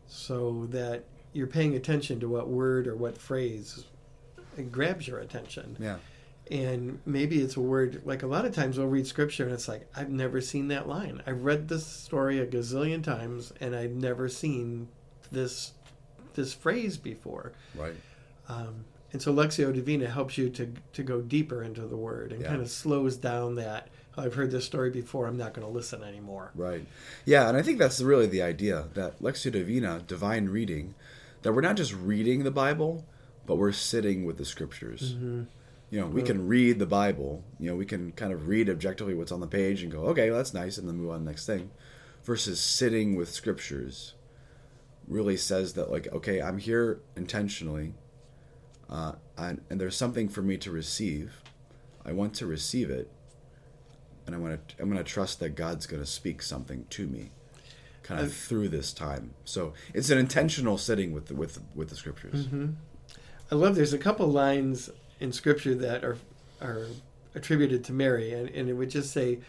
so 0.08 0.68
that 0.70 1.06
you're 1.34 1.48
paying 1.48 1.75
attention 1.75 2.20
to 2.20 2.27
what 2.27 2.48
word 2.48 2.88
or 2.88 2.96
what 2.96 3.18
phrase 3.18 3.86
grabs 4.72 5.08
your 5.08 5.20
attention. 5.20 5.77
Yeah. 5.80 5.98
And 6.50 7.00
maybe 7.06 7.41
it's 7.41 7.56
a 7.56 7.62
word 7.62 8.01
like 8.03 8.24
a 8.24 8.27
lot 8.27 8.46
of 8.46 8.53
times 8.53 8.77
we'll 8.77 8.88
read 8.88 9.08
scripture 9.08 9.46
and 9.46 9.53
it's 9.53 9.70
like 9.70 9.88
I've 9.96 10.10
never 10.10 10.41
seen 10.41 10.68
that 10.68 10.88
line. 10.88 11.22
I've 11.25 11.44
read 11.44 11.70
this 11.70 11.86
story 11.86 12.39
a 12.39 12.46
gazillion 12.46 13.03
times 13.03 13.53
and 13.62 13.74
I've 13.74 13.91
never 13.91 14.27
seen 14.27 14.89
this 15.32 15.72
this 16.35 16.53
phrase 16.53 16.97
before. 16.97 17.53
Right. 17.75 17.95
Um, 18.50 18.85
and 19.13 19.21
so 19.21 19.33
Lectio 19.33 19.73
Divina 19.73 20.09
helps 20.09 20.38
you 20.38 20.50
to 20.51 20.71
to 20.93 21.03
go 21.03 21.21
deeper 21.21 21.63
into 21.63 21.81
the 21.81 21.97
word 21.97 22.31
and 22.31 22.41
Yeah. 22.41 22.47
kind 22.50 22.61
of 22.61 22.69
slows 22.69 23.17
down 23.17 23.55
that 23.55 23.89
"Oh, 24.17 24.23
I've 24.23 24.35
heard 24.35 24.51
this 24.51 24.65
story 24.65 24.89
before. 24.89 25.27
I'm 25.27 25.38
not 25.38 25.53
going 25.53 25.65
to 25.67 25.71
listen 25.73 26.03
anymore. 26.03 26.51
Right. 26.55 26.85
Yeah, 27.25 27.47
and 27.47 27.57
I 27.57 27.61
think 27.61 27.79
that's 27.79 28.01
really 28.01 28.27
the 28.27 28.41
idea 28.41 28.85
that 28.93 29.21
Lectio 29.21 29.51
Divina, 29.51 30.03
divine 30.05 30.50
reading, 30.50 30.95
that 31.41 31.53
we're 31.53 31.61
not 31.61 31.77
just 31.77 31.93
reading 31.93 32.43
the 32.43 32.51
Bible, 32.51 33.05
but 33.45 33.55
we're 33.55 33.71
sitting 33.71 34.25
with 34.25 34.38
the 34.38 34.45
scriptures. 34.45 35.13
Mm-hmm. 35.13 35.43
You 35.89 36.00
know, 36.00 36.07
we 36.07 36.21
can 36.23 36.47
read 36.47 36.79
the 36.79 36.85
Bible. 36.85 37.43
You 37.59 37.69
know, 37.71 37.75
we 37.75 37.85
can 37.85 38.13
kind 38.13 38.31
of 38.31 38.47
read 38.47 38.69
objectively 38.69 39.13
what's 39.13 39.31
on 39.31 39.41
the 39.41 39.47
page 39.47 39.83
and 39.83 39.91
go, 39.91 40.03
okay, 40.07 40.29
well, 40.29 40.38
that's 40.38 40.53
nice, 40.53 40.77
and 40.77 40.88
then 40.88 40.95
move 40.95 41.09
on 41.11 41.19
to 41.19 41.25
the 41.25 41.29
next 41.31 41.45
thing. 41.45 41.69
Versus 42.23 42.61
sitting 42.61 43.15
with 43.15 43.29
scriptures 43.29 44.13
really 45.08 45.38
says 45.38 45.74
that, 45.74 45.91
like, 45.91 46.08
okay, 46.13 46.41
I'm 46.41 46.58
here 46.58 47.00
intentionally, 47.15 47.93
uh, 48.89 49.13
and, 49.38 49.62
and 49.70 49.79
there's 49.79 49.96
something 49.96 50.29
for 50.29 50.41
me 50.41 50.58
to 50.58 50.72
receive. 50.72 51.41
I 52.05 52.12
want 52.12 52.34
to 52.36 52.48
receive 52.48 52.89
it, 52.89 53.10
and 54.25 54.36
I 54.36 54.39
want 54.39 54.67
to. 54.70 54.75
I'm 54.81 54.89
going 54.89 55.03
to 55.03 55.10
trust 55.10 55.39
that 55.39 55.55
God's 55.55 55.86
going 55.86 56.01
to 56.01 56.10
speak 56.10 56.41
something 56.41 56.86
to 56.89 57.08
me, 57.08 57.31
kind 58.03 58.22
of 58.22 58.34
through 58.34 58.70
this 58.70 58.91
time. 58.93 59.34
So 59.46 59.74
it's 59.93 60.10
an 60.10 60.17
intentional 60.17 60.77
sitting 60.77 61.12
with 61.12 61.27
the, 61.27 61.36
with 61.36 61.60
with 61.75 61.89
the 61.89 61.96
scriptures. 61.96 62.48
Mm-hmm. 62.48 62.72
I 63.51 63.55
love. 63.55 63.75
There's 63.75 63.93
a 63.93 63.98
couple 63.98 64.27
lines 64.27 64.89
in 65.20 65.31
Scripture 65.31 65.75
that 65.75 66.03
are 66.03 66.17
are 66.62 66.88
attributed 67.36 67.84
to 67.86 67.93
Mary, 67.93 68.34
and, 68.34 68.50
and 68.50 68.70
it 68.70 68.74
would 68.74 68.89
just 68.89 69.12
say, 69.12 69.39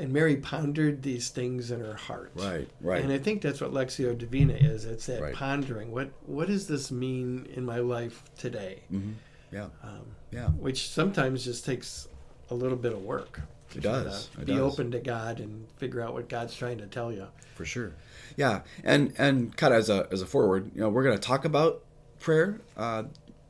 "And 0.00 0.12
Mary 0.12 0.36
pondered 0.36 1.02
these 1.02 1.28
things 1.28 1.70
in 1.70 1.80
her 1.80 1.94
heart." 1.94 2.32
Right. 2.34 2.68
Right. 2.80 3.02
And 3.02 3.12
I 3.12 3.18
think 3.18 3.42
that's 3.42 3.60
what 3.60 3.72
Lectio 3.72 4.16
Divina 4.16 4.54
is. 4.54 4.84
It's 4.84 5.06
that 5.06 5.20
Right. 5.20 5.34
pondering. 5.34 5.92
What 5.92 6.10
what 6.26 6.48
does 6.48 6.66
this 6.66 6.90
mean 6.90 7.46
in 7.54 7.64
my 7.64 7.78
life 7.78 8.22
today? 8.38 8.80
hmm 8.88 9.12
Yeah. 9.52 9.66
Um, 9.82 10.06
Yeah. 10.30 10.48
which 10.48 10.88
sometimes 10.88 11.44
just 11.44 11.64
takes 11.64 12.08
a 12.50 12.54
little 12.54 12.78
bit 12.78 12.92
of 12.92 13.02
work. 13.04 13.40
It 13.74 13.82
does. 13.82 14.26
to 14.34 14.40
It 14.40 14.46
be 14.46 14.52
does. 14.54 14.60
open 14.72 14.90
to 14.90 14.98
God 14.98 15.38
and 15.38 15.66
figure 15.76 16.00
out 16.00 16.12
what 16.12 16.28
God's 16.28 16.54
trying 16.56 16.78
to 16.78 16.86
tell 16.86 17.12
you. 17.12 17.26
for 17.54 17.64
sure 17.66 17.92
yeah 18.36 18.62
and 18.82 19.12
and 19.18 19.54
kind 19.56 19.74
of 19.74 19.78
as 19.80 19.90
a 19.90 20.08
as 20.10 20.22
a 20.22 20.26
forward 20.26 20.70
you 20.74 20.80
know 20.80 20.88
we're 20.88 21.02
going 21.04 21.14
to 21.16 21.20
talk 21.22 21.44
about 21.44 21.82
prayer 22.18 22.58
uh 22.76 23.02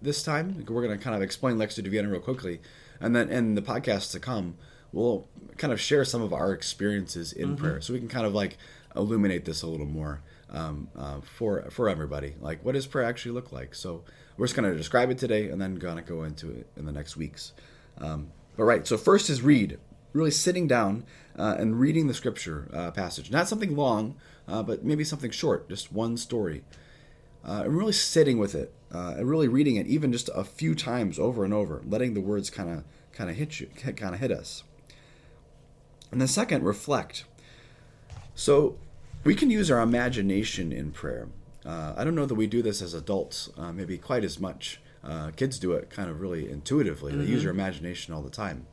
this 0.03 0.23
time 0.25 0.57
we're 0.69 0.83
going 0.83 0.91
to 0.99 1.03
kind 1.03 1.15
of 1.15 1.23
explain 1.23 1.57
lectio 1.59 1.85
divina 1.85 2.09
real 2.09 2.19
quickly 2.21 2.61
and 3.01 3.15
then 3.15 3.29
in 3.29 3.55
the 3.55 3.63
podcast 3.63 4.11
to 4.11 4.19
come 4.19 4.57
we'll 4.93 5.27
kind 5.57 5.73
of 5.73 5.81
share 5.81 6.05
some 6.05 6.23
of 6.23 6.33
our 6.33 6.53
experiences 6.53 7.33
in 7.33 7.57
prayer 7.57 7.81
so 7.81 7.93
we 7.93 7.99
can 7.99 8.09
kind 8.09 8.27
of 8.27 8.35
like 8.35 8.57
illuminate 8.97 9.45
this 9.45 9.63
a 9.63 9.67
little 9.67 9.87
more 9.87 10.21
um, 10.51 10.89
uh, 10.97 11.21
for 11.21 11.71
for 11.71 11.89
everybody 11.89 12.35
like 12.41 12.65
what 12.65 12.75
does 12.75 12.87
prayer 12.87 13.05
actually 13.05 13.33
look 13.33 13.53
like 13.53 13.75
so 13.75 14.03
we're 14.37 14.47
just 14.47 14.57
going 14.57 14.69
to 14.71 14.77
describe 14.77 15.11
it 15.11 15.19
today 15.19 15.49
and 15.49 15.61
then 15.61 15.77
going 15.77 15.97
to 15.97 16.03
go 16.03 16.25
into 16.25 16.51
it 16.51 16.67
in 16.77 16.87
the 16.87 16.93
next 16.93 17.17
weeks 17.17 17.53
um, 17.99 18.33
but 18.57 18.65
right 18.65 18.87
so 18.87 18.97
first 18.97 19.31
is 19.31 19.43
read 19.43 19.79
really 20.13 20.31
sitting 20.31 20.67
down 20.67 21.05
uh, 21.39 21.57
and 21.59 21.79
reading 21.79 22.07
the 22.07 22.15
scripture 22.15 22.69
uh, 22.73 22.91
passage. 22.91 23.31
Not 23.31 23.49
something 23.49 23.77
long, 23.77 24.17
uh, 24.49 24.63
but 24.63 24.85
maybe 24.85 25.05
something 25.05 25.31
short, 25.31 25.69
just 25.69 25.93
one 25.93 26.17
story. 26.17 26.63
Uh, 27.45 27.63
and 27.65 27.77
really 27.77 27.93
sitting 27.93 28.39
with 28.39 28.55
it 28.55 28.75
uh, 28.93 29.15
and 29.17 29.29
really 29.29 29.49
reading 29.49 29.77
it, 29.77 29.87
even 29.87 30.13
just 30.13 30.29
a 30.35 30.45
few 30.45 30.75
times 30.75 31.19
over 31.19 31.45
and 31.45 31.55
over, 31.55 31.83
letting 31.87 32.15
the 32.15 32.21
words 32.21 32.51
kind 32.51 32.69
of 32.69 32.85
kind 33.13 33.31
of 33.31 33.37
hit 33.37 33.61
you, 33.61 33.67
kind 33.97 34.15
of 34.15 34.21
hit 34.21 34.31
us. 34.31 34.63
And 36.11 36.21
then 36.21 36.29
second, 36.29 36.65
reflect. 36.65 37.25
So 38.35 38.77
we 39.25 39.35
can 39.35 39.51
use 39.51 39.71
our 39.71 39.81
imagination 39.81 40.73
in 40.73 40.91
prayer. 40.93 41.29
Uh, 41.65 41.95
I 41.97 42.05
don't 42.05 42.15
know 42.15 42.27
that 42.27 42.35
we 42.35 42.47
do 42.47 42.63
this 42.63 42.81
as 42.81 42.95
adults, 42.95 43.51
uh, 43.59 43.73
maybe 43.73 43.99
quite 43.99 44.25
as 44.25 44.41
much. 44.41 44.81
Uh, 45.05 45.31
kids 45.31 45.59
do 45.59 45.73
it 45.73 45.91
kind 45.91 46.11
of 46.11 46.21
really 46.21 46.51
intuitively. 46.51 47.13
They 47.15 47.25
use 47.25 47.43
their 47.43 47.53
imagination 47.53 48.13
all 48.15 48.23
the 48.23 48.31
time. 48.31 48.67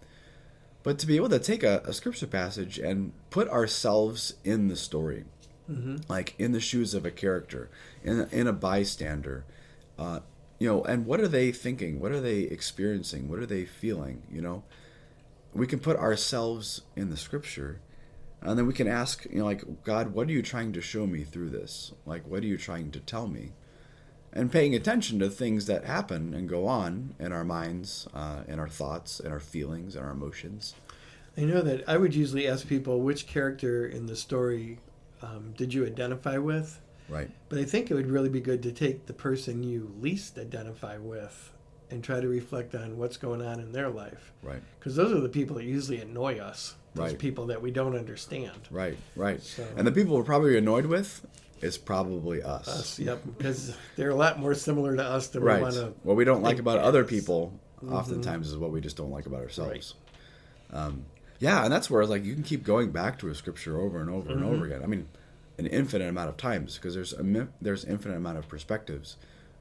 But 0.84 1.00
to 1.00 1.08
be 1.08 1.18
able 1.18 1.30
to 1.30 1.40
take 1.40 1.64
a, 1.64 1.82
a 1.86 1.94
scripture 1.94 2.28
passage 2.28 2.80
and 2.80 3.12
put 3.30 3.50
ourselves 3.50 4.36
in 4.44 4.68
the 4.70 4.76
story, 4.78 5.26
like 6.08 6.34
in 6.40 6.54
the 6.54 6.62
shoes 6.62 6.94
of 6.94 7.06
a 7.06 7.12
character, 7.12 7.70
in 8.04 8.22
a, 8.22 8.28
in 8.32 8.48
a 8.48 8.54
bystander, 8.54 9.44
uh, 10.00 10.22
you 10.60 10.68
know, 10.70 10.84
and 10.86 11.06
what 11.06 11.20
are 11.20 11.28
they 11.28 11.52
thinking? 11.52 12.00
What 12.00 12.14
are 12.14 12.22
they 12.22 12.40
experiencing? 12.40 13.28
What 13.30 13.40
are 13.40 13.46
they 13.46 13.66
feeling? 13.66 14.24
You 14.32 14.42
know, 14.42 14.64
we 15.54 15.68
can 15.68 15.80
put 15.80 15.98
ourselves 15.98 16.82
in 16.96 17.10
the 17.10 17.18
scripture, 17.18 17.82
and 18.42 18.58
then 18.58 18.68
we 18.68 18.74
can 18.74 18.88
ask, 18.88 19.26
you 19.30 19.40
know, 19.40 19.46
like 19.46 19.84
God, 19.84 20.14
what 20.14 20.28
are 20.28 20.32
you 20.32 20.42
trying 20.42 20.74
to 20.74 20.82
show 20.82 21.08
me 21.08 21.24
through 21.24 21.50
this? 21.50 21.94
Like, 22.06 22.28
what 22.28 22.44
are 22.44 22.48
you 22.48 22.58
trying 22.58 22.92
to 22.92 23.00
tell 23.00 23.28
me? 23.28 23.54
and 24.34 24.52
paying 24.52 24.76
attention 24.76 25.18
to 25.18 25.30
things 25.30 25.66
that 25.66 25.86
happen 25.86 26.34
and 26.34 26.48
go 26.50 26.68
on 26.68 27.16
in 27.18 27.32
our 27.32 27.46
minds, 27.46 28.08
uh, 28.14 28.42
in 28.48 28.60
our 28.60 28.68
thoughts, 28.68 29.20
in 29.20 29.32
our 29.32 29.40
feelings, 29.40 29.96
and 29.96 30.06
our 30.06 30.12
emotions. 30.12 30.76
I 31.38 31.42
know 31.42 31.62
that 31.62 31.88
I 31.88 31.98
would 31.98 32.14
usually 32.14 32.48
ask 32.48 32.68
people 32.68 33.00
which 33.02 33.26
character 33.26 33.88
in 33.88 34.06
the 34.06 34.16
story 34.16 34.80
um, 35.24 35.54
did 35.58 35.74
you 35.74 35.86
identify 35.88 36.38
with, 36.38 36.80
Right. 37.10 37.32
but 37.50 37.58
I 37.58 37.64
think 37.64 37.90
it 37.90 37.96
would 37.96 38.12
really 38.12 38.30
be 38.30 38.42
good 38.42 38.62
to 38.64 38.72
take 38.72 39.06
the 39.08 39.14
person 39.14 39.64
you 39.64 39.96
least 40.00 40.38
identify 40.38 40.98
with 40.98 41.52
and 41.90 42.04
try 42.04 42.20
to 42.20 42.28
reflect 42.28 42.76
on 42.76 42.98
what's 42.98 43.18
going 43.18 43.42
on 43.42 43.60
in 43.60 43.72
their 43.72 43.90
life. 43.90 44.34
Right. 44.44 44.62
Because 44.80 44.96
those 44.96 45.12
are 45.14 45.22
the 45.22 45.30
people 45.30 45.56
that 45.58 45.64
usually 45.66 46.00
annoy 46.02 46.40
us. 46.40 46.76
Those 46.96 47.12
Right. 47.12 47.20
people 47.20 47.46
that 47.48 47.62
we 47.62 47.72
don't 47.72 47.96
understand. 47.96 48.58
Right. 48.72 48.98
Right. 49.16 49.42
So- 49.42 49.66
And 49.78 49.86
the 49.88 49.92
people 49.92 50.16
we're 50.18 50.24
probably 50.24 50.58
annoyed 50.58 50.86
with 50.88 51.26
is 51.62 51.78
probably 51.78 52.44
us. 52.44 52.68
Us, 52.68 53.00
yep, 53.00 53.22
because 53.38 53.76
they're 53.96 54.10
a 54.10 54.16
lot 54.16 54.40
more 54.40 54.54
similar 54.54 54.96
to 54.96 55.04
us 55.04 55.28
than 55.28 55.42
we 55.44 55.48
Right. 55.48 55.62
want 55.62 55.76
to. 55.76 55.94
What 56.04 56.16
we 56.18 56.26
don't 56.26 56.42
like 56.44 56.60
about 56.60 56.80
other 56.80 57.04
people 57.04 57.54
Mm-hmm. 57.84 57.94
oftentimes 57.94 58.48
is 58.50 58.58
what 58.58 58.72
we 58.72 58.82
just 58.82 58.98
don't 58.98 59.12
like 59.12 59.28
about 59.28 59.42
ourselves. 59.42 59.94
Um, 60.74 61.06
yeah, 61.40 61.64
and 61.64 61.72
that's 61.72 61.90
where 61.90 62.02
it's 62.02 62.10
like 62.10 62.26
you 62.26 62.34
can 62.34 62.42
keep 62.44 62.64
going 62.64 62.92
back 62.92 63.20
to 63.20 63.30
a 63.30 63.36
scripture 63.36 63.80
over 63.80 64.02
and 64.02 64.10
over 64.10 64.32
and 64.32 64.42
Mm-hmm. 64.42 64.54
over 64.54 64.66
again. 64.66 64.82
I 64.84 64.88
mean, 64.88 65.08
an 65.60 65.68
infinite 65.68 66.10
amount 66.10 66.30
of 66.30 66.38
times 66.38 66.76
because 66.76 66.96
there's 66.96 67.14
a 67.14 67.48
there's 67.62 67.86
infinite 67.86 68.16
amount 68.18 68.38
of 68.40 68.48
perspectives. 68.50 69.18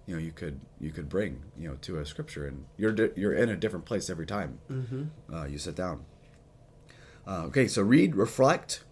You 0.06 0.14
know, 0.14 0.20
you 0.20 0.32
could 0.32 0.60
you 0.80 0.90
could 0.92 1.08
bring 1.08 1.42
you 1.58 1.68
know 1.68 1.74
to 1.82 1.98
a 1.98 2.06
scripture, 2.06 2.46
and 2.46 2.64
you're 2.76 2.92
di- 2.92 3.10
you're 3.16 3.34
in 3.34 3.48
a 3.48 3.56
different 3.56 3.84
place 3.84 4.08
every 4.08 4.26
time 4.26 4.58
Mm-hmm. 4.70 5.34
uh, 5.34 5.44
you 5.46 5.58
sit 5.58 5.74
down. 5.74 6.04
Uh, 7.26 7.42
okay, 7.46 7.66
so 7.66 7.82
read, 7.82 8.14
reflect, 8.14 8.84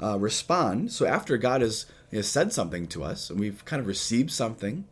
uh, 0.00 0.16
respond. 0.18 0.92
So 0.92 1.06
after 1.06 1.36
God 1.36 1.60
has, 1.60 1.86
has 2.12 2.28
said 2.28 2.52
something 2.52 2.86
to 2.86 3.02
us 3.02 3.30
and 3.30 3.40
we've 3.40 3.64
kind 3.64 3.80
of 3.80 3.88
received 3.88 4.30
something, 4.30 4.84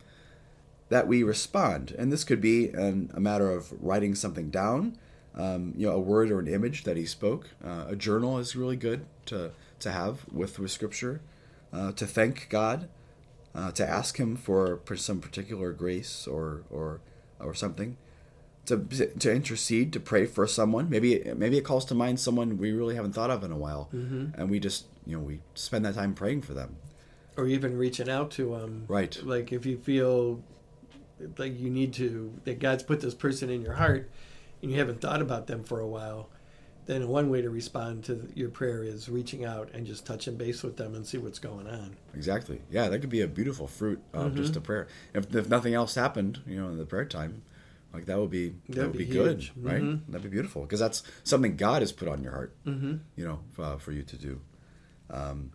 that 0.89 1.07
we 1.07 1.23
respond. 1.23 1.95
And 1.97 2.11
this 2.11 2.25
could 2.25 2.41
be 2.41 2.67
an, 2.69 3.09
a 3.13 3.21
matter 3.21 3.49
of 3.51 3.71
writing 3.81 4.15
something 4.15 4.49
down, 4.49 4.97
um, 5.33 5.73
you 5.77 5.87
know, 5.87 5.93
a 5.93 5.99
word 5.99 6.29
or 6.29 6.39
an 6.39 6.47
image 6.49 6.83
that 6.83 6.97
He 6.97 7.05
spoke. 7.05 7.51
Uh, 7.63 7.85
a 7.87 7.95
journal 7.95 8.37
is 8.37 8.55
really 8.55 8.75
good 8.75 9.05
to 9.27 9.51
to 9.79 9.91
have 9.91 10.25
with 10.29 10.59
with 10.59 10.71
Scripture, 10.71 11.21
uh, 11.71 11.93
to 11.93 12.05
thank 12.05 12.49
God, 12.49 12.89
uh, 13.55 13.71
to 13.71 13.87
ask 13.87 14.17
Him 14.17 14.35
for 14.35 14.79
some 14.95 15.19
particular 15.19 15.71
grace 15.73 16.27
or 16.27 16.63
or 16.69 17.01
or 17.39 17.53
something 17.53 17.97
to 18.65 18.77
to 19.19 19.33
intercede, 19.33 19.91
to 19.93 19.99
pray 19.99 20.25
for 20.25 20.45
someone. 20.47 20.89
Maybe 20.89 21.23
maybe 21.35 21.57
it 21.57 21.63
calls 21.63 21.85
to 21.85 21.95
mind 21.95 22.19
someone 22.19 22.57
we 22.57 22.71
really 22.71 22.95
haven't 22.95 23.13
thought 23.13 23.29
of 23.31 23.43
in 23.43 23.51
a 23.51 23.57
while, 23.57 23.89
and 23.91 24.49
we 24.49 24.59
just 24.59 24.85
you 25.05 25.17
know 25.17 25.23
we 25.23 25.39
spend 25.55 25.83
that 25.85 25.95
time 25.95 26.13
praying 26.13 26.41
for 26.43 26.53
them. 26.53 26.75
or 27.37 27.47
even 27.47 27.77
reaching 27.77 28.09
out 28.09 28.31
to 28.31 28.51
them. 28.51 28.85
Right. 28.87 29.17
Like 29.23 29.51
if 29.53 29.65
you 29.65 29.77
feel 29.77 30.43
like 31.37 31.57
you 31.59 31.69
need 31.69 31.93
to, 31.93 32.33
that 32.43 32.59
God's 32.59 32.83
put 32.83 32.99
this 33.01 33.13
person 33.13 33.49
in 33.49 33.61
your 33.61 33.73
heart 33.73 34.09
and 34.61 34.71
you 34.71 34.77
haven't 34.77 35.01
thought 35.01 35.21
about 35.21 35.47
them 35.47 35.63
for 35.63 35.79
a 35.79 35.87
while, 35.87 36.29
then 36.89 37.07
one 37.07 37.29
way 37.29 37.39
to 37.41 37.49
respond 37.51 38.03
to 38.05 38.27
your 38.33 38.49
prayer 38.49 38.83
is 38.83 39.07
reaching 39.09 39.45
out 39.45 39.69
and 39.75 39.85
just 39.85 40.05
touching 40.07 40.35
base 40.35 40.63
with 40.63 40.75
them 40.75 40.95
and 40.95 41.05
see 41.05 41.19
what's 41.19 41.37
going 41.37 41.67
on. 41.67 41.95
Exactly. 42.15 42.61
Yeah, 42.71 42.89
that 42.89 42.99
could 42.99 43.11
be 43.11 43.21
a 43.21 43.27
beautiful 43.27 43.67
fruit 43.67 44.01
of 44.11 44.33
just 44.35 44.55
a 44.55 44.61
prayer. 44.61 44.87
If, 45.13 45.33
if 45.35 45.47
nothing 45.47 45.75
else 45.75 45.93
happened, 45.93 46.39
you 46.47 46.59
know, 46.59 46.67
in 46.69 46.77
the 46.77 46.85
prayer 46.85 47.05
time, 47.05 47.43
Like 47.93 48.05
that 48.05 48.17
would 48.19 48.31
be 48.31 48.49
that 48.69 48.75
That'd 48.75 48.91
be, 48.93 49.05
be 49.05 49.05
good, 49.05 49.37
huge. 49.41 49.53
right? 49.61 49.81
Mhm. 49.83 50.01
That'd 50.07 50.23
be 50.23 50.29
beautiful 50.29 50.61
because 50.63 50.79
that's 50.79 51.03
something 51.23 51.55
God 51.57 51.81
has 51.83 51.91
put 51.91 52.07
on 52.07 52.23
your 52.23 52.31
heart, 52.33 52.55
Mm-hmm. 52.65 52.95
you 53.15 53.25
know, 53.27 53.39
uh, 53.63 53.77
for 53.77 53.91
you 53.91 54.03
to 54.03 54.17
do. 54.17 54.41
Um, 55.11 55.51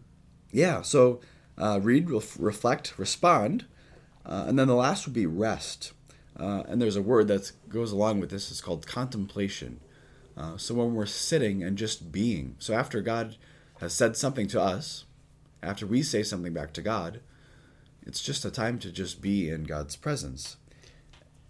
yeah. 0.53 0.83
So 0.83 1.21
uh, 1.59 1.81
read, 1.83 2.11
ref- 2.11 2.37
reflect, 2.39 2.99
respond, 2.99 3.65
uh, 4.27 4.45
and 4.49 4.59
then 4.59 4.69
the 4.69 4.75
last 4.75 5.05
would 5.07 5.15
be 5.15 5.27
rest. 5.27 5.93
Uh, 6.37 6.63
and 6.69 6.81
there's 6.83 6.97
a 6.97 7.03
word 7.03 7.29
that 7.29 7.53
goes 7.69 7.93
along 7.93 8.19
with 8.21 8.31
this. 8.31 8.51
It's 8.51 8.61
called 8.61 8.87
contemplation. 8.87 9.81
Uh, 10.37 10.57
so 10.57 10.75
when 10.75 10.95
we're 10.95 11.07
sitting 11.07 11.63
and 11.63 11.79
just 11.79 12.11
being. 12.11 12.57
So 12.59 12.75
after 12.75 13.01
God 13.01 13.37
has 13.81 13.93
said 13.93 14.17
something 14.17 14.47
to 14.49 14.61
us, 14.61 15.05
after 15.63 15.87
we 15.87 16.03
say 16.03 16.23
something 16.23 16.53
back 16.53 16.73
to 16.75 16.83
God, 16.83 17.21
it's 18.07 18.23
just 18.23 18.45
a 18.45 18.51
time 18.51 18.79
to 18.81 18.91
just 18.91 19.21
be 19.21 19.49
in 19.49 19.65
God's 19.65 19.97
presence. 19.97 20.57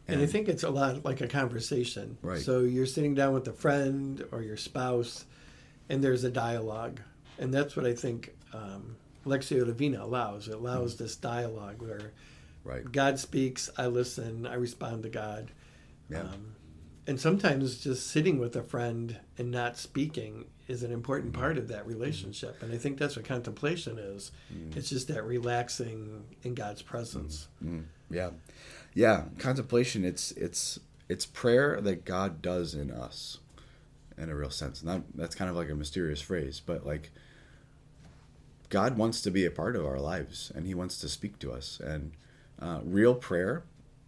And 0.07 0.21
I 0.21 0.27
think 0.27 0.49
it's 0.49 0.63
a 0.63 0.71
lot 0.71 1.05
like 1.05 1.23
a 1.23 1.27
conversation. 1.27 2.19
Right. 2.21 2.39
So 2.41 2.61
you're 2.61 2.85
sitting 2.85 3.15
down 3.15 3.33
with 3.33 3.49
a 3.49 3.53
friend 3.53 4.23
or 4.33 4.43
your 4.43 4.59
spouse, 4.59 5.25
and 5.89 6.05
there's 6.05 6.25
a 6.25 6.31
dialogue, 6.31 7.01
and 7.39 7.53
that's 7.53 7.75
what 7.75 7.87
I 7.87 7.95
think 7.95 8.35
um, 8.53 8.97
Lectio 9.25 9.65
Divina 9.65 10.05
allows. 10.05 10.47
It 10.49 10.55
allows 10.55 10.97
this 10.97 11.17
dialogue 11.17 11.81
where 11.81 12.13
Right. 12.65 12.91
God 12.91 13.19
speaks, 13.19 13.69
I 13.77 13.87
listen, 13.87 14.47
I 14.47 14.55
respond 14.55 15.03
to 15.03 15.11
God. 15.11 15.51
Yeah. 16.11 16.21
Um, 16.21 16.57
and 17.07 17.21
sometimes 17.21 17.79
just 17.79 18.07
sitting 18.09 18.39
with 18.39 18.57
a 18.57 18.63
friend 18.63 19.19
and 19.37 19.51
not 19.51 19.77
speaking 19.77 20.47
is 20.67 20.83
an 20.83 20.91
important 20.91 21.35
part 21.35 21.59
of 21.59 21.69
that 21.69 21.87
relationship. 21.87 22.63
And 22.63 22.73
I 22.73 22.79
think 22.79 22.99
that's 22.99 23.17
what 23.17 23.25
contemplation 23.27 23.99
is. 23.99 24.33
It's 24.77 24.89
just 24.89 25.09
that 25.09 25.25
relaxing 25.25 26.25
in 26.43 26.55
God's 26.55 26.83
presence. 26.83 27.49
Mm, 27.63 27.85
yeah, 28.11 28.31
yeah. 28.95 29.25
Contemplation. 29.39 30.05
It's 30.05 30.33
it's 30.33 30.81
it's 31.09 31.27
prayer 31.27 31.81
that 31.83 32.05
God 32.05 32.41
does 32.41 32.75
in 32.75 32.91
us, 32.91 33.39
in 34.17 34.31
a 34.31 34.35
real 34.35 34.51
sense. 34.51 34.81
And 34.81 34.91
that, 34.91 35.03
that's 35.15 35.35
kind 35.35 35.51
of 35.51 35.57
like 35.57 35.69
a 35.69 35.75
mysterious 35.75 36.23
phrase, 36.23 36.63
but 36.65 36.87
like 36.87 37.11
God 38.71 38.97
wants 38.97 39.21
to 39.23 39.31
be 39.31 39.45
a 39.45 39.51
part 39.51 39.77
of 39.77 39.85
our 39.85 39.99
lives, 39.99 40.51
and 40.55 40.67
He 40.67 40.75
wants 40.75 40.99
to 41.01 41.09
speak 41.09 41.39
to 41.41 41.53
us. 41.53 41.81
And 41.81 42.13
uh, 42.61 42.81
real 42.83 43.15
prayer, 43.15 43.65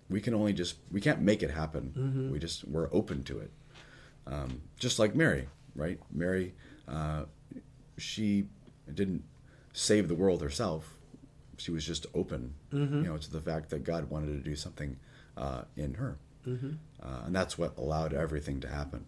we 0.08 0.20
can 0.20 0.34
only 0.34 0.52
just 0.52 0.76
we 0.90 1.00
can't 1.00 1.20
make 1.20 1.42
it 1.42 1.50
happen. 1.50 1.92
We 2.32 2.38
just 2.38 2.66
we're 2.66 2.88
open 2.92 3.22
to 3.24 3.38
it. 3.40 3.50
Um, 4.26 4.62
just 4.78 4.98
like 4.98 5.14
Mary, 5.14 5.48
right? 5.74 5.98
Mary, 6.12 6.54
uh, 6.88 7.24
she 7.96 8.46
didn't 8.92 9.22
save 9.72 10.08
the 10.08 10.14
world 10.14 10.42
herself. 10.42 10.94
She 11.58 11.70
was 11.70 11.86
just 11.86 12.06
open, 12.14 12.54
you 12.70 13.08
know, 13.08 13.16
to 13.16 13.30
the 13.30 13.40
fact 13.40 13.70
that 13.70 13.82
God 13.84 14.10
wanted 14.10 14.26
to 14.32 14.48
do 14.50 14.54
something 14.56 14.96
uh, 15.36 15.62
in 15.76 15.94
her, 15.94 16.18
uh, 17.02 17.22
and 17.26 17.34
that's 17.34 17.56
what 17.56 17.76
allowed 17.78 18.12
everything 18.12 18.60
to 18.60 18.68
happen. 18.68 19.06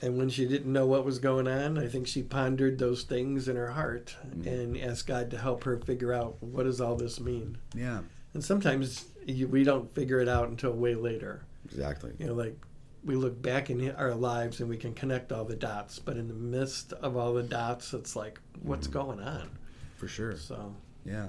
And 0.00 0.16
when 0.16 0.28
she 0.28 0.46
didn't 0.46 0.72
know 0.72 0.86
what 0.86 1.04
was 1.04 1.18
going 1.18 1.48
on, 1.48 1.76
I 1.76 1.88
think 1.88 2.06
she 2.06 2.22
pondered 2.22 2.78
those 2.78 3.02
things 3.02 3.48
in 3.48 3.56
her 3.56 3.72
heart 3.72 4.14
and 4.46 4.76
asked 4.78 5.08
God 5.08 5.28
to 5.32 5.38
help 5.38 5.64
her 5.64 5.76
figure 5.78 6.12
out 6.12 6.40
what 6.40 6.62
does 6.62 6.80
all 6.80 6.94
this 6.94 7.18
mean. 7.18 7.58
Yeah, 7.74 8.02
And 8.32 8.44
sometimes 8.44 9.06
you, 9.28 9.46
we 9.46 9.64
don't 9.64 9.90
figure 9.90 10.20
it 10.20 10.28
out 10.28 10.48
until 10.48 10.72
way 10.72 10.94
later. 10.94 11.42
exactly. 11.64 12.12
You 12.18 12.28
know, 12.28 12.34
like 12.34 12.56
we 13.04 13.14
look 13.14 13.40
back 13.40 13.70
in 13.70 13.90
our 13.92 14.14
lives 14.14 14.60
and 14.60 14.68
we 14.68 14.76
can 14.76 14.94
connect 14.94 15.32
all 15.32 15.44
the 15.44 15.56
dots, 15.56 15.98
but 15.98 16.16
in 16.16 16.28
the 16.28 16.34
midst 16.34 16.92
of 16.94 17.16
all 17.16 17.34
the 17.34 17.42
dots, 17.42 17.92
it's 17.94 18.16
like, 18.16 18.40
what's 18.62 18.86
going 18.86 19.20
on? 19.20 19.50
For 19.96 20.08
sure. 20.08 20.36
So, 20.36 20.74
Yeah. 21.04 21.28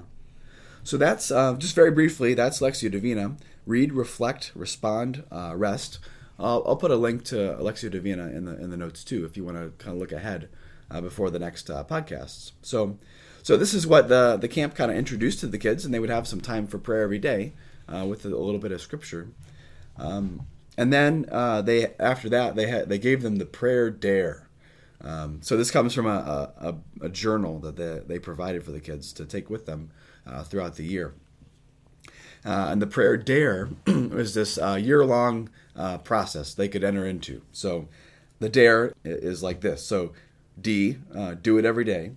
So 0.82 0.96
that's 0.96 1.30
uh, 1.30 1.54
just 1.54 1.74
very 1.74 1.90
briefly. 1.90 2.32
That's 2.32 2.60
Lectio 2.60 2.90
Divina. 2.90 3.36
Read, 3.66 3.92
reflect, 3.92 4.50
respond, 4.54 5.24
uh, 5.30 5.52
rest. 5.54 5.98
I'll, 6.38 6.64
I'll 6.66 6.76
put 6.76 6.90
a 6.90 6.96
link 6.96 7.24
to 7.24 7.58
Lectio 7.60 7.90
Divina 7.90 8.28
in 8.28 8.46
the 8.46 8.58
in 8.58 8.70
the 8.70 8.78
notes 8.78 9.04
too, 9.04 9.26
if 9.26 9.36
you 9.36 9.44
want 9.44 9.58
to 9.58 9.72
kind 9.76 9.94
of 9.94 10.00
look 10.00 10.10
ahead 10.10 10.48
uh, 10.90 11.02
before 11.02 11.28
the 11.28 11.38
next 11.38 11.68
uh, 11.68 11.84
podcasts. 11.84 12.52
So, 12.62 12.96
so 13.42 13.58
this 13.58 13.74
is 13.74 13.86
what 13.86 14.08
the 14.08 14.38
the 14.40 14.48
camp 14.48 14.74
kind 14.74 14.90
of 14.90 14.96
introduced 14.96 15.40
to 15.40 15.46
the 15.46 15.58
kids, 15.58 15.84
and 15.84 15.92
they 15.92 16.00
would 16.00 16.08
have 16.08 16.26
some 16.26 16.40
time 16.40 16.66
for 16.66 16.78
prayer 16.78 17.02
every 17.02 17.18
day 17.18 17.52
uh, 17.88 18.04
with 18.06 18.24
a, 18.24 18.28
little 18.28 18.58
bit 18.58 18.72
of 18.72 18.80
scripture. 18.80 19.28
Um, 19.96 20.46
and 20.76 20.92
then 20.92 21.26
uh, 21.30 21.62
they 21.62 21.94
after 21.98 22.28
that 22.30 22.56
they 22.56 22.66
had 22.66 22.88
they 22.88 22.98
gave 22.98 23.22
them 23.22 23.36
the 23.36 23.46
prayer 23.46 23.90
dare. 23.90 24.48
Um, 25.02 25.40
so 25.42 25.56
this 25.56 25.70
comes 25.70 25.94
from 25.94 26.06
a, 26.06 26.52
a, 26.58 26.74
a 27.00 27.08
journal 27.08 27.58
that 27.60 27.76
they, 27.76 28.00
they 28.06 28.18
provided 28.18 28.64
for 28.64 28.70
the 28.70 28.80
kids 28.80 29.12
to 29.14 29.24
take 29.24 29.48
with 29.48 29.64
them 29.64 29.90
uh, 30.26 30.42
throughout 30.44 30.76
the 30.76 30.84
year. 30.84 31.14
Uh, 32.44 32.68
and 32.70 32.80
the 32.80 32.86
prayer 32.86 33.16
dare 33.16 33.70
was 33.86 34.34
this 34.34 34.58
uh, 34.58 34.78
year 34.80 35.04
long 35.04 35.48
uh, 35.76 35.98
process 35.98 36.54
they 36.54 36.68
could 36.68 36.84
enter 36.84 37.06
into. 37.06 37.42
So 37.52 37.88
the 38.40 38.48
dare 38.48 38.92
is 39.04 39.42
like 39.42 39.60
this. 39.60 39.84
So 39.84 40.12
D, 40.60 40.98
uh, 41.14 41.34
do 41.34 41.58
it 41.58 41.64
every 41.64 41.84
day. 41.84 42.12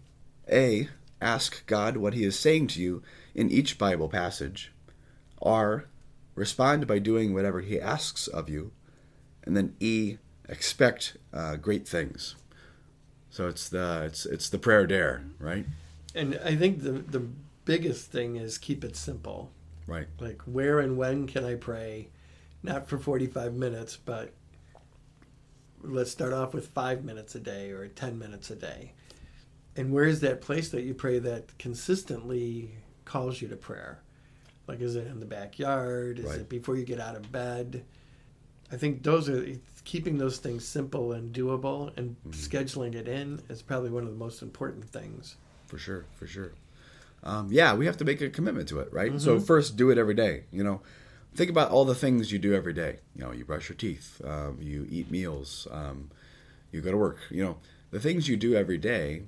A, 0.51 0.89
ask 1.21 1.65
God 1.65 1.97
what 1.97 2.13
He 2.13 2.23
is 2.23 2.37
saying 2.37 2.67
to 2.67 2.81
you 2.81 3.01
in 3.33 3.49
each 3.49 3.77
Bible 3.77 4.09
passage. 4.09 4.72
R, 5.43 5.85
respond 6.35 6.87
by 6.87 6.99
doing 6.99 7.33
whatever 7.33 7.61
He 7.61 7.79
asks 7.79 8.27
of 8.27 8.49
you. 8.49 8.71
And 9.43 9.55
then 9.55 9.75
E, 9.79 10.17
expect 10.47 11.17
uh, 11.33 11.57
great 11.57 11.87
things. 11.87 12.35
So 13.29 13.47
it's 13.47 13.67
the 13.67 14.03
it's 14.05 14.25
it's 14.25 14.49
the 14.49 14.59
prayer 14.59 14.87
dare, 14.87 15.23
right? 15.39 15.65
and 16.15 16.39
I 16.43 16.55
think 16.55 16.83
the, 16.83 16.91
the 16.91 17.25
biggest 17.65 18.11
thing 18.11 18.35
is 18.35 18.57
keep 18.57 18.83
it 18.83 18.95
simple. 18.95 19.51
Right. 19.87 20.07
Like, 20.19 20.41
where 20.43 20.79
and 20.79 20.97
when 20.97 21.27
can 21.27 21.43
I 21.43 21.55
pray? 21.55 22.09
Not 22.61 22.87
for 22.87 22.97
45 22.97 23.53
minutes, 23.53 23.97
but 23.97 24.31
let's 25.81 26.11
start 26.11 26.31
off 26.31 26.53
with 26.53 26.67
five 26.67 27.03
minutes 27.03 27.35
a 27.35 27.39
day 27.39 27.71
or 27.71 27.87
10 27.87 28.17
minutes 28.17 28.49
a 28.49 28.55
day. 28.55 28.93
And 29.75 29.91
where 29.91 30.05
is 30.05 30.21
that 30.21 30.39
place 30.39 30.69
that 30.69 30.83
you 30.83 30.93
pray 30.93 31.19
that 31.19 31.57
consistently 31.57 32.75
calls 33.03 33.41
you 33.41 33.47
to 33.49 33.57
prayer? 33.57 33.99
Like, 34.67 34.79
is 34.81 34.95
it 34.95 35.07
in 35.07 35.19
the 35.19 35.25
backyard? 35.25 36.19
Is 36.19 36.25
Right. 36.25 36.39
it 36.39 36.49
before 36.49 36.75
you 36.77 36.85
get 36.85 36.99
out 36.99 37.15
of 37.15 37.31
bed? 37.31 37.83
I 38.71 38.77
think 38.77 39.03
those 39.03 39.29
are 39.29 39.45
keeping 39.83 40.17
those 40.17 40.37
things 40.37 40.65
simple 40.65 41.11
and 41.11 41.33
doable 41.35 41.95
and 41.97 42.15
scheduling 42.31 42.95
it 42.95 43.07
in 43.07 43.41
is 43.49 43.61
probably 43.61 43.89
one 43.89 44.03
of 44.03 44.09
the 44.09 44.15
most 44.15 44.41
important 44.41 44.85
things. 44.85 45.35
for 45.67 45.77
sure, 45.79 46.05
for 46.15 46.27
sure. 46.27 46.51
Um, 47.23 47.47
yeah, 47.51 47.73
we 47.73 47.85
have 47.87 47.97
to 47.97 48.05
make 48.05 48.21
a 48.21 48.29
commitment 48.29 48.67
to 48.69 48.79
it, 48.79 48.93
right? 48.93 49.19
So 49.19 49.39
first, 49.39 49.75
do 49.75 49.89
it 49.89 49.97
every 49.97 50.13
day. 50.13 50.43
You 50.51 50.63
know, 50.63 50.81
think 51.33 51.49
about 51.49 51.71
all 51.71 51.83
the 51.83 51.95
things 51.95 52.31
you 52.31 52.37
do 52.37 52.53
every 52.53 52.73
day. 52.73 52.99
You 53.15 53.23
know, 53.23 53.31
you 53.31 53.43
brush 53.43 53.69
your 53.69 53.75
teeth, 53.75 54.21
um, 54.23 54.59
you 54.61 54.85
eat 54.89 55.09
meals, 55.09 55.67
um, 55.71 56.11
you 56.71 56.81
go 56.81 56.91
to 56.91 56.97
work. 56.97 57.17
You 57.31 57.43
know, 57.43 57.57
the 57.91 57.99
things 57.99 58.27
you 58.27 58.37
do 58.37 58.55
every 58.55 58.77
day, 58.77 59.23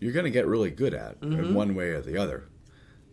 you're 0.00 0.12
going 0.12 0.24
to 0.26 0.30
get 0.30 0.46
really 0.46 0.70
good 0.70 0.92
at 0.92 1.16
in 1.22 1.54
one 1.54 1.74
way 1.74 1.90
or 1.90 2.00
the 2.02 2.18
other. 2.18 2.44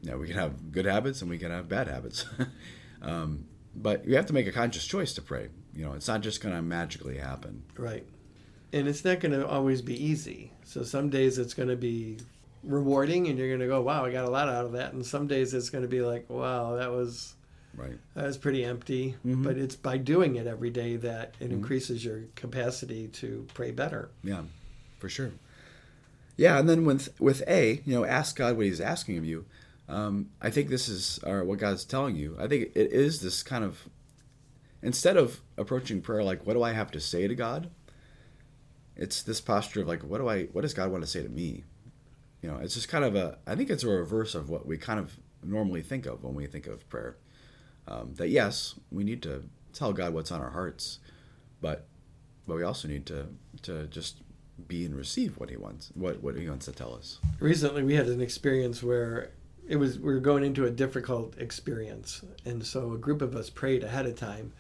Know, 0.04 0.18
we 0.18 0.28
can 0.28 0.36
have 0.36 0.72
good 0.72 0.86
habits 0.86 1.22
and 1.22 1.30
we 1.30 1.38
can 1.38 1.50
have 1.52 1.70
bad 1.70 1.88
habits, 1.88 2.26
um, 3.02 3.46
but 3.76 4.06
you 4.06 4.16
have 4.16 4.26
to 4.28 4.34
make 4.34 4.48
a 4.48 4.52
conscious 4.52 4.86
choice 4.86 5.14
to 5.14 5.22
pray. 5.22 5.48
You 5.74 5.86
know, 5.86 5.94
it's 5.94 6.08
not 6.08 6.22
just 6.22 6.42
going 6.42 6.54
to 6.56 6.62
magically 6.62 7.18
happen. 7.18 7.64
Right. 7.78 8.06
And 8.74 8.88
it's 8.88 9.06
not 9.06 9.20
going 9.22 9.32
to 9.32 9.48
always 9.48 9.82
be 9.82 9.96
easy. 10.04 10.52
So 10.66 10.84
some 10.84 11.10
days 11.10 11.38
it's 11.38 11.54
going 11.54 11.70
to 11.70 11.76
be 11.76 12.18
rewarding 12.64 13.28
and 13.28 13.38
you're 13.38 13.48
going 13.48 13.60
to 13.60 13.68
go, 13.68 13.82
wow, 13.82 14.06
I 14.06 14.12
got 14.12 14.26
a 14.26 14.30
lot 14.30 14.50
out 14.50 14.66
of 14.66 14.74
that. 14.74 14.94
And 14.94 15.06
some 15.06 15.28
days 15.28 15.54
it's 15.54 15.70
going 15.70 15.84
to 15.84 15.88
be 15.88 16.02
like, 16.02 16.30
wow, 16.30 16.76
that 16.76 16.92
was 16.92 17.36
Right. 17.76 17.98
that 18.14 18.26
was 18.28 18.38
pretty 18.38 18.64
empty. 18.64 19.16
Mhm. 19.26 19.44
But 19.44 19.58
it's 19.58 19.76
by 19.76 19.98
doing 19.98 20.36
it 20.36 20.46
every 20.46 20.70
day 20.70 20.96
that 20.98 21.34
it 21.40 21.52
increases 21.52 22.06
your 22.06 22.22
capacity 22.36 23.08
to 23.08 23.48
pray 23.56 23.72
better. 23.72 24.10
Yeah, 24.24 24.44
for 25.00 25.10
sure. 25.10 25.32
Yeah, 26.38 26.60
and 26.60 26.70
then 26.70 26.86
with 26.86 27.10
with 27.20 27.42
A, 27.48 27.82
you 27.86 27.94
know, 27.96 28.06
ask 28.06 28.36
God 28.36 28.58
what 28.58 28.66
He's 28.68 28.80
asking 28.82 29.18
of 29.18 29.26
you. 29.26 29.46
Um, 29.90 30.30
I 30.42 30.50
think 30.50 30.70
this 30.70 30.88
is 30.88 31.20
or 31.26 31.44
what 31.44 31.60
God's 31.60 31.86
telling 31.86 32.16
you. 32.16 32.36
I 32.40 32.48
think 32.48 32.72
it 32.76 32.92
is 32.92 33.22
this 33.22 33.44
kind 33.44 33.64
of 33.64 33.90
instead 34.82 35.18
of 35.18 35.42
approaching 35.58 36.02
prayer 36.02 36.24
like, 36.24 36.46
what 36.46 36.54
do 36.54 36.64
I 36.64 36.74
have 36.74 36.92
to 36.92 37.00
say 37.00 37.28
to 37.28 37.36
God? 37.36 37.70
It's 38.96 39.24
this 39.24 39.42
posture 39.42 39.82
of 39.82 39.88
like, 39.88 40.04
what 40.04 40.20
do 40.20 40.30
I, 40.30 40.44
what 40.46 40.62
does 40.62 40.74
God 40.74 40.92
want 40.92 41.04
to 41.04 41.10
say 41.10 41.24
to 41.24 41.30
me? 41.30 41.64
You 42.42 42.52
know, 42.52 42.58
it's 42.58 42.76
just 42.76 42.90
kind 42.90 43.06
of 43.06 43.16
a. 43.16 43.38
I 43.48 43.56
think 43.56 43.70
it's 43.70 43.84
a 43.84 43.88
reverse 43.88 44.36
of 44.36 44.50
what 44.50 44.66
we 44.66 44.78
kind 44.78 45.00
of 45.00 45.18
normally 45.42 45.82
think 45.82 46.06
of 46.06 46.24
when 46.24 46.36
we 46.36 46.46
think 46.46 46.68
of 46.68 46.88
prayer. 46.90 47.16
Um, 47.88 48.14
that 48.16 48.30
yes, 48.30 48.76
we 48.92 49.06
need 49.06 49.22
to 49.24 49.44
tell 49.72 49.94
God 49.94 50.14
what's 50.14 50.30
on 50.32 50.42
our 50.42 50.50
hearts, 50.50 51.00
but 51.62 51.88
but 52.46 52.58
we 52.58 52.64
also 52.64 52.90
need 52.90 53.06
to 53.06 53.28
to 53.62 53.88
just 53.88 54.18
be 54.68 54.86
and 54.86 54.96
receive 54.96 55.38
what 55.38 55.50
he 55.50 55.58
wants 55.58 55.92
what 55.96 56.22
what 56.22 56.36
he 56.36 56.48
wants 56.48 56.66
to 56.66 56.72
tell 56.72 56.94
us 56.94 57.18
Recently 57.40 57.82
we 57.82 57.96
had 57.96 58.08
an 58.08 58.22
experience 58.22 58.84
where 58.84 59.32
it 59.68 59.78
was 59.78 59.98
we 60.00 60.14
were 60.14 60.20
going 60.20 60.44
into 60.44 60.66
a 60.66 60.70
difficult 60.72 61.38
experience. 61.38 62.22
And 62.46 62.66
so 62.66 62.94
a 62.94 62.98
group 62.98 63.22
of 63.22 63.36
us 63.36 63.50
prayed 63.50 63.84
ahead 63.84 64.06
of 64.06 64.16
time 64.16 64.52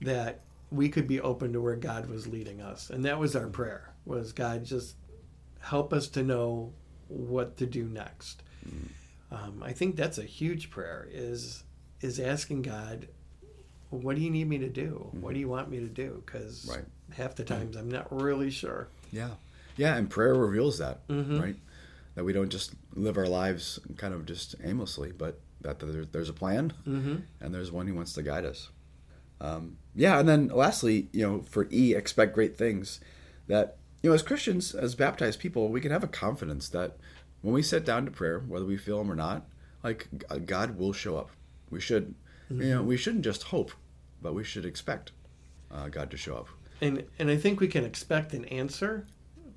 that 0.00 0.40
we 0.70 0.88
could 0.88 1.06
be 1.06 1.20
open 1.20 1.52
to 1.52 1.60
where 1.60 1.76
God 1.76 2.08
was 2.08 2.26
leading 2.26 2.60
us. 2.60 2.90
And 2.90 3.04
that 3.04 3.18
was 3.18 3.34
our 3.36 3.46
prayer. 3.46 3.90
Was 4.04 4.32
God 4.32 4.64
just 4.64 4.96
help 5.60 5.92
us 5.92 6.08
to 6.08 6.22
know 6.22 6.72
what 7.08 7.56
to 7.58 7.66
do 7.66 7.84
next. 7.84 8.42
Um, 9.30 9.62
I 9.64 9.72
think 9.72 9.96
that's 9.96 10.18
a 10.18 10.24
huge 10.24 10.70
prayer. 10.70 11.08
Is 11.10 11.62
is 12.00 12.20
asking 12.20 12.62
God 12.62 13.08
what 13.90 14.16
do 14.16 14.22
you 14.22 14.30
need 14.30 14.48
me 14.48 14.58
to 14.58 14.68
do? 14.68 15.08
What 15.12 15.34
do 15.34 15.40
you 15.40 15.48
want 15.48 15.70
me 15.70 15.78
to 15.78 15.86
do? 15.86 16.22
Because 16.26 16.66
Right. 16.68 16.84
half 17.16 17.36
the 17.36 17.44
times 17.44 17.76
I'm 17.76 17.88
not 17.90 18.08
really 18.12 18.50
sure. 18.50 18.88
Yeah. 19.12 19.30
Yeah, 19.76 19.96
and 19.96 20.10
prayer 20.10 20.34
reveals 20.34 20.78
that, 20.78 21.06
Mhm. 21.08 21.40
right? 21.40 21.56
That 22.14 22.24
we 22.24 22.32
don't 22.32 22.50
just 22.50 22.72
live 22.94 23.16
our 23.18 23.26
lives 23.26 23.80
kind 23.96 24.14
of 24.14 24.24
just 24.26 24.54
aimlessly, 24.62 25.12
but 25.12 25.40
that 25.62 25.80
there, 25.80 26.04
there's 26.04 26.28
a 26.28 26.32
plan 26.34 26.72
Mm-hmm. 26.86 27.16
and 27.40 27.54
there's 27.54 27.72
one 27.72 27.86
who 27.86 27.94
wants 27.94 28.12
to 28.14 28.22
guide 28.22 28.44
us. 28.44 28.70
Um, 29.40 29.78
yeah, 29.94 30.20
and 30.20 30.28
then 30.28 30.48
lastly, 30.48 31.08
you 31.12 31.26
know, 31.26 31.42
for 31.42 31.66
E, 31.72 31.94
expect 31.94 32.34
great 32.34 32.56
things. 32.56 33.00
That, 33.48 33.76
you 34.02 34.10
know, 34.10 34.14
as 34.14 34.22
Christians, 34.22 34.74
as 34.74 34.94
baptized 34.94 35.40
people, 35.40 35.68
we 35.68 35.80
can 35.80 35.90
have 35.90 36.04
a 36.04 36.08
confidence 36.08 36.68
that 36.70 36.96
when 37.42 37.52
we 37.52 37.62
sit 37.62 37.84
down 37.84 38.04
to 38.04 38.10
prayer, 38.10 38.38
whether 38.46 38.64
we 38.64 38.76
feel 38.76 39.00
Him 39.00 39.10
or 39.10 39.16
not, 39.16 39.46
like 39.82 40.06
God 40.46 40.78
will 40.78 40.92
show 40.92 41.16
up. 41.16 41.30
We 41.70 41.80
should, 41.80 42.14
you 42.48 42.70
know, 42.74 42.82
we 42.82 42.96
shouldn't 42.96 43.24
just 43.24 43.44
hope, 43.44 43.72
but 44.22 44.34
we 44.34 44.44
should 44.44 44.64
expect 44.64 45.12
uh, 45.70 45.88
God 45.88 46.10
to 46.12 46.16
show 46.16 46.36
up. 46.36 46.48
And 46.80 47.04
and 47.18 47.28
I 47.30 47.36
think 47.36 47.60
we 47.60 47.68
can 47.68 47.84
expect 47.84 48.32
an 48.34 48.44
answer, 48.46 49.06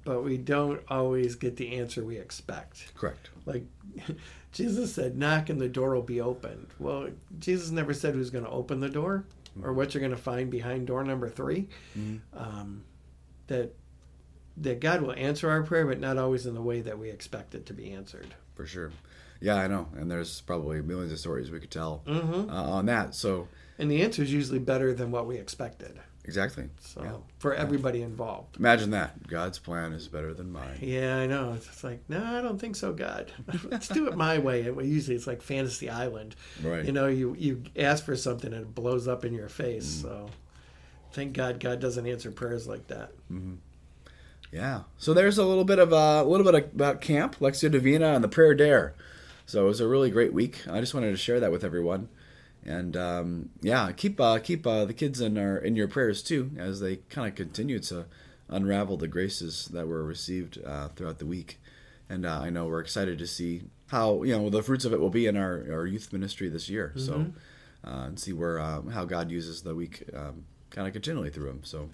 but 0.07 0.23
we 0.23 0.37
don't 0.37 0.81
always 0.87 1.35
get 1.35 1.57
the 1.57 1.75
answer 1.75 2.01
we 2.03 2.17
expect. 2.17 2.93
Correct. 2.95 3.29
Like 3.45 3.65
Jesus 4.53 4.93
said, 4.95 5.17
knock 5.17 5.49
and 5.49 5.59
the 5.59 5.67
door 5.67 5.93
will 5.93 6.01
be 6.01 6.21
opened. 6.21 6.67
Well, 6.79 7.09
Jesus 7.39 7.71
never 7.71 7.93
said 7.93 8.13
who's 8.15 8.29
going 8.29 8.45
to 8.45 8.49
open 8.49 8.79
the 8.79 8.87
door 8.89 9.25
or 9.61 9.73
what 9.73 9.93
you're 9.93 9.99
going 9.99 10.11
to 10.15 10.17
find 10.21 10.49
behind 10.49 10.87
door 10.87 11.03
number 11.03 11.27
3 11.29 11.67
Mhm. 11.97 12.19
Um, 12.33 12.83
that 13.47 13.73
that 14.59 14.79
God 14.79 15.01
will 15.01 15.11
answer 15.13 15.49
our 15.51 15.61
prayer, 15.61 15.85
but 15.85 15.99
not 15.99 16.17
always 16.17 16.45
in 16.47 16.55
the 16.55 16.61
way 16.61 16.81
that 16.81 16.97
we 16.97 17.09
expect 17.09 17.53
it 17.53 17.65
to 17.67 17.73
be 17.73 17.91
answered. 17.91 18.33
For 18.55 18.65
sure. 18.65 18.91
Yeah, 19.41 19.55
I 19.55 19.67
know. 19.67 19.87
And 19.97 20.09
there's 20.09 20.41
probably 20.41 20.81
millions 20.81 21.11
of 21.11 21.19
stories 21.19 21.51
we 21.51 21.59
could 21.59 21.69
tell 21.69 22.01
Mm-hmm. 22.07 22.49
uh, 22.49 22.53
on 22.63 22.85
that. 22.87 23.13
So, 23.13 23.47
And 23.77 23.91
the 23.91 24.01
answer 24.01 24.23
is 24.23 24.31
usually 24.33 24.57
better 24.59 24.93
than 24.95 25.11
what 25.11 25.27
we 25.27 25.35
expected. 25.37 25.99
Exactly. 26.27 26.65
So 26.81 27.01
Yeah. 27.03 27.15
for 27.39 27.53
everybody 27.55 28.01
involved. 28.01 28.57
Imagine 28.57 28.91
that. 28.91 29.27
God's 29.27 29.57
plan 29.59 29.93
is 29.93 30.07
better 30.09 30.33
than 30.33 30.51
mine. 30.51 30.77
Yeah, 30.81 31.17
I 31.17 31.25
know. 31.25 31.53
It's 31.53 31.83
like, 31.83 32.01
no, 32.09 32.21
I 32.23 32.41
don't 32.41 32.59
think 32.59 32.75
so, 32.75 32.91
God. 32.93 33.31
Let's 33.63 33.87
do 33.87 34.07
it 34.07 34.15
my 34.17 34.37
way. 34.37 34.63
Usually 34.63 35.15
it's 35.15 35.25
like 35.25 35.41
Fantasy 35.41 35.89
Island. 35.89 36.35
Right. 36.61 36.83
You 36.85 36.91
know, 36.91 37.07
you, 37.07 37.33
you 37.39 37.63
ask 37.77 38.03
for 38.03 38.15
something 38.17 38.51
and 38.53 38.63
it 38.63 38.75
blows 38.75 39.07
up 39.07 39.23
in 39.23 39.33
your 39.33 39.47
face. 39.49 39.85
So 39.87 40.27
thank 41.13 41.31
God 41.33 41.61
God 41.61 41.79
doesn't 41.79 42.05
answer 42.05 42.29
prayers 42.29 42.67
like 42.67 42.87
that. 42.87 43.11
Yeah. 44.51 44.83
So 44.97 45.13
there's 45.13 45.37
a 45.37 45.45
little 45.45 45.63
bit 45.65 45.79
of 45.79 45.91
uh, 45.93 46.23
a 46.23 46.27
little 46.27 46.49
bit 46.49 46.65
about 46.73 47.01
camp, 47.01 47.37
Lectio 47.39 47.71
Divina, 47.71 48.13
and 48.13 48.23
the 48.23 48.27
prayer 48.29 48.53
dare. 48.53 48.95
So 49.45 49.63
it 49.63 49.67
was 49.67 49.79
a 49.79 49.87
really 49.87 50.09
great 50.09 50.33
week. 50.33 50.63
I 50.69 50.79
just 50.81 50.93
wanted 50.93 51.11
to 51.11 51.17
share 51.17 51.39
that 51.39 51.51
with 51.51 51.63
everyone, 51.63 52.09
and 52.67 52.95
um, 52.97 53.49
yeah, 53.61 53.91
keep 53.91 54.19
uh, 54.19 54.39
keep 54.39 54.67
uh, 54.67 54.85
the 54.85 54.93
kids 54.93 55.21
in 55.21 55.37
our 55.37 55.57
in 55.57 55.75
your 55.75 55.87
prayers 55.87 56.21
too, 56.21 56.51
as 56.57 56.79
they 56.79 56.97
kind 57.09 57.27
of 57.27 57.35
continue 57.35 57.79
to 57.79 58.05
unravel 58.49 58.97
the 58.97 59.07
graces 59.07 59.65
that 59.73 59.87
were 59.87 60.03
received 60.03 60.59
uh, 60.65 60.89
throughout 60.89 61.19
the 61.19 61.25
week. 61.25 61.59
And 62.09 62.25
uh, 62.25 62.39
I 62.39 62.49
know 62.49 62.65
we're 62.65 62.79
excited 62.79 63.17
to 63.19 63.27
see 63.27 63.63
how 63.87 64.23
you 64.23 64.37
know 64.37 64.49
the 64.49 64.61
fruits 64.61 64.85
of 64.85 64.93
it 64.93 64.99
will 64.99 65.09
be 65.09 65.25
in 65.27 65.35
our, 65.37 65.65
our 65.71 65.85
youth 65.85 66.13
ministry 66.13 66.49
this 66.49 66.69
year. 66.69 66.93
So 66.95 67.27
uh, 67.85 68.05
and 68.07 68.19
see 68.19 68.33
where 68.33 68.59
um, 68.59 68.89
how 68.89 69.05
God 69.05 69.31
uses 69.31 69.61
the 69.61 69.75
week 69.75 70.03
um, 70.13 70.45
kind 70.69 70.87
of 70.87 70.93
continually 70.93 71.29
through 71.29 71.47
them. 71.47 71.61
So 71.63 71.89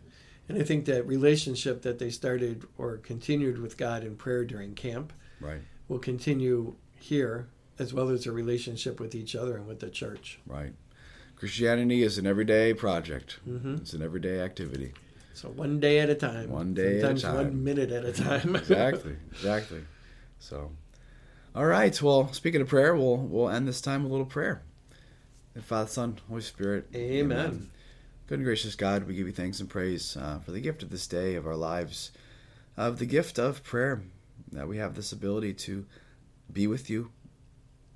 And 0.49 0.57
I 0.57 0.63
think 0.63 0.86
that 0.86 1.07
relationship 1.07 1.81
that 1.83 1.99
they 1.99 2.09
started 2.09 2.65
or 2.77 2.97
continued 2.97 3.59
with 3.59 3.77
God 3.77 4.03
in 4.03 4.15
prayer 4.15 4.43
during 4.45 4.73
camp 4.73 5.13
right, 5.39 5.62
will 5.88 5.99
continue 5.99 6.75
here, 6.99 7.47
as 7.79 7.93
well 7.93 8.09
as 8.09 8.25
a 8.25 8.31
relationship 8.31 8.99
with 8.99 9.15
each 9.15 9.36
other 9.36 9.55
and 9.57 9.67
with 9.67 9.79
the 9.79 9.89
church. 9.89 10.39
right. 10.45 10.73
Christianity 11.36 12.03
is 12.03 12.17
an 12.17 12.25
everyday 12.25 12.73
project. 12.73 13.39
Mhm. 13.45 13.81
It's 13.81 13.93
an 13.93 14.01
everyday 14.01 14.39
activity. 14.39 14.93
So 15.33 15.49
one 15.49 15.79
day 15.81 15.99
at 15.99 16.09
a 16.09 16.15
time. 16.15 16.49
One 16.49 16.73
day 16.73 16.91
at 16.91 16.95
a 16.97 17.01
Sometimes 17.01 17.21
time. 17.23 17.36
one 17.36 17.63
minute 17.63 17.91
at 17.91 18.05
a 18.05 18.13
time. 18.27 18.55
Exactly, 18.55 19.15
exactly. 19.31 19.81
So, 20.39 20.71
all 21.53 21.65
right. 21.65 21.99
Well, 22.01 22.31
speaking 22.31 22.62
of 22.62 22.69
prayer, 22.69 22.95
we'll 22.95 23.17
we'll 23.17 23.49
end 23.49 23.67
this 23.67 23.81
time 23.81 24.03
with 24.03 24.12
a 24.12 24.13
little 24.13 24.25
prayer. 24.27 24.62
And 25.55 25.65
Father, 25.65 25.89
Son, 25.89 26.17
Holy 26.29 26.41
Spirit. 26.41 26.88
Amen. 26.95 27.71
Good 28.27 28.39
and 28.39 28.45
gracious 28.45 28.75
God, 28.75 29.03
we 29.05 29.15
give 29.15 29.27
you 29.27 29.33
thanks 29.33 29.59
and 29.59 29.69
praise 29.69 30.15
uh, 30.15 30.39
for 30.39 30.51
the 30.51 30.62
gift 30.62 30.81
of 30.81 30.91
this 30.91 31.07
day 31.07 31.36
of 31.36 31.45
our 31.45 31.57
lives, 31.57 32.12
of 32.77 32.99
the 32.99 33.05
gift 33.05 33.38
of 33.38 33.63
prayer, 33.63 34.01
that 34.53 34.67
we 34.69 34.77
have 34.77 34.95
this 34.95 35.12
ability 35.12 35.53
to 35.55 35.86
be 36.51 36.67
with 36.67 36.89
you 36.89 37.12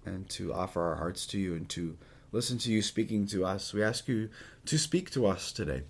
and 0.07 0.29
to 0.29 0.53
offer 0.53 0.81
our 0.81 0.95
hearts 0.95 1.25
to 1.27 1.39
you 1.39 1.53
and 1.55 1.67
to 1.69 1.97
listen 2.31 2.57
to 2.59 2.71
you 2.71 2.81
speaking 2.81 3.27
to 3.27 3.45
us. 3.45 3.73
We 3.73 3.83
ask 3.83 4.07
you 4.07 4.29
to 4.65 4.77
speak 4.77 5.11
to 5.11 5.25
us 5.25 5.51
today, 5.51 5.83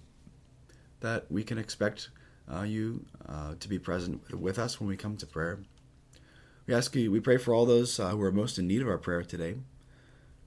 that 0.99 1.32
we 1.32 1.43
can 1.43 1.58
expect 1.58 2.10
uh, 2.51 2.63
you 2.63 3.06
uh, 3.27 3.56
to 3.60 3.69
be 3.69 3.80
present 3.80 4.39
with 4.39 4.58
us 4.58 4.80
when 4.80 4.88
we 4.88 4.97
come 4.97 5.17
to 5.17 5.25
prayer. 5.25 5.60
We 6.65 6.73
ask 6.73 6.95
you, 6.95 7.12
we 7.12 7.19
pray 7.19 7.38
for 7.38 7.53
all 7.53 7.65
those 7.65 7.99
uh, 7.99 8.10
who 8.10 8.21
are 8.23 8.32
most 8.32 8.58
in 8.60 8.67
need 8.67 8.82
of 8.82 8.88
our 8.88 8.97
prayer 8.97 9.23
today. 9.23 9.56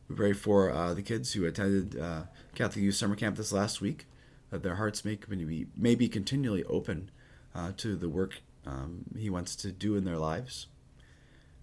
We 0.08 0.16
pray 0.16 0.32
for 0.32 0.70
uh, 0.70 0.94
the 0.94 1.02
kids 1.02 1.32
who 1.32 1.46
attended 1.46 1.98
uh, 1.98 2.22
Catholic 2.54 2.82
Youth 2.82 2.96
Summer 2.96 3.16
Camp 3.16 3.36
this 3.36 3.52
last 3.52 3.80
week, 3.80 4.06
that 4.50 4.62
their 4.62 4.74
hearts 4.74 5.04
may 5.04 5.14
be, 5.14 5.66
may 5.76 5.94
be 5.94 6.08
continually 6.08 6.64
open 6.64 7.10
uh, 7.54 7.72
to 7.78 7.96
the 7.96 8.08
work 8.08 8.42
um, 8.66 9.04
He 9.16 9.30
wants 9.30 9.56
to 9.56 9.72
do 9.72 9.96
in 9.96 10.04
their 10.04 10.18
lives. 10.18 10.66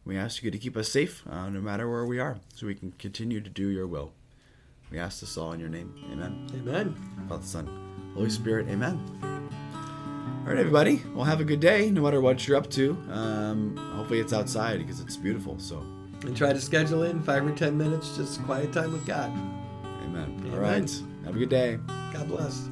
We 0.07 0.17
ask 0.17 0.41
you 0.41 0.49
to 0.51 0.57
keep 0.57 0.77
us 0.77 0.87
safe 0.89 1.23
uh, 1.29 1.49
no 1.49 1.59
matter 1.59 1.89
where 1.89 2.05
we 2.05 2.17
are, 2.19 2.37
so 2.55 2.65
we 2.65 2.75
can 2.75 2.93
continue 2.93 3.41
to 3.41 3.49
do 3.49 3.67
your 3.67 3.85
will. 3.85 4.13
We 4.89 4.99
ask 4.99 5.19
this 5.19 5.37
all 5.37 5.51
in 5.51 5.59
your 5.59 5.67
name. 5.67 5.93
Amen. 6.13 6.47
Amen. 6.53 6.95
Father, 7.27 7.43
Son, 7.43 7.67
Holy 8.15 8.29
Spirit. 8.29 8.67
Amen. 8.69 8.97
All 9.21 10.53
right, 10.53 10.57
everybody. 10.57 11.01
Well, 11.13 11.25
have 11.25 11.41
a 11.41 11.43
good 11.43 11.59
day, 11.59 11.91
no 11.91 12.01
matter 12.01 12.21
what 12.21 12.47
you're 12.47 12.55
up 12.55 12.69
to. 12.71 12.91
Um, 13.11 13.75
hopefully, 13.97 14.21
it's 14.21 14.31
outside 14.31 14.77
because 14.79 15.01
it's 15.01 15.17
beautiful. 15.17 15.59
So, 15.59 15.83
And 16.21 16.37
try 16.37 16.53
to 16.53 16.61
schedule 16.61 17.03
in 17.03 17.21
five 17.21 17.45
or 17.45 17.51
ten 17.51 17.77
minutes, 17.77 18.15
just 18.15 18.41
quiet 18.43 18.71
time 18.71 18.93
with 18.93 19.05
God. 19.05 19.29
amen. 20.05 20.37
Amen. 20.39 20.53
All 20.53 20.59
right. 20.59 21.01
Have 21.25 21.35
a 21.35 21.39
good 21.39 21.49
day. 21.49 21.79
God 22.13 22.29
bless. 22.29 22.69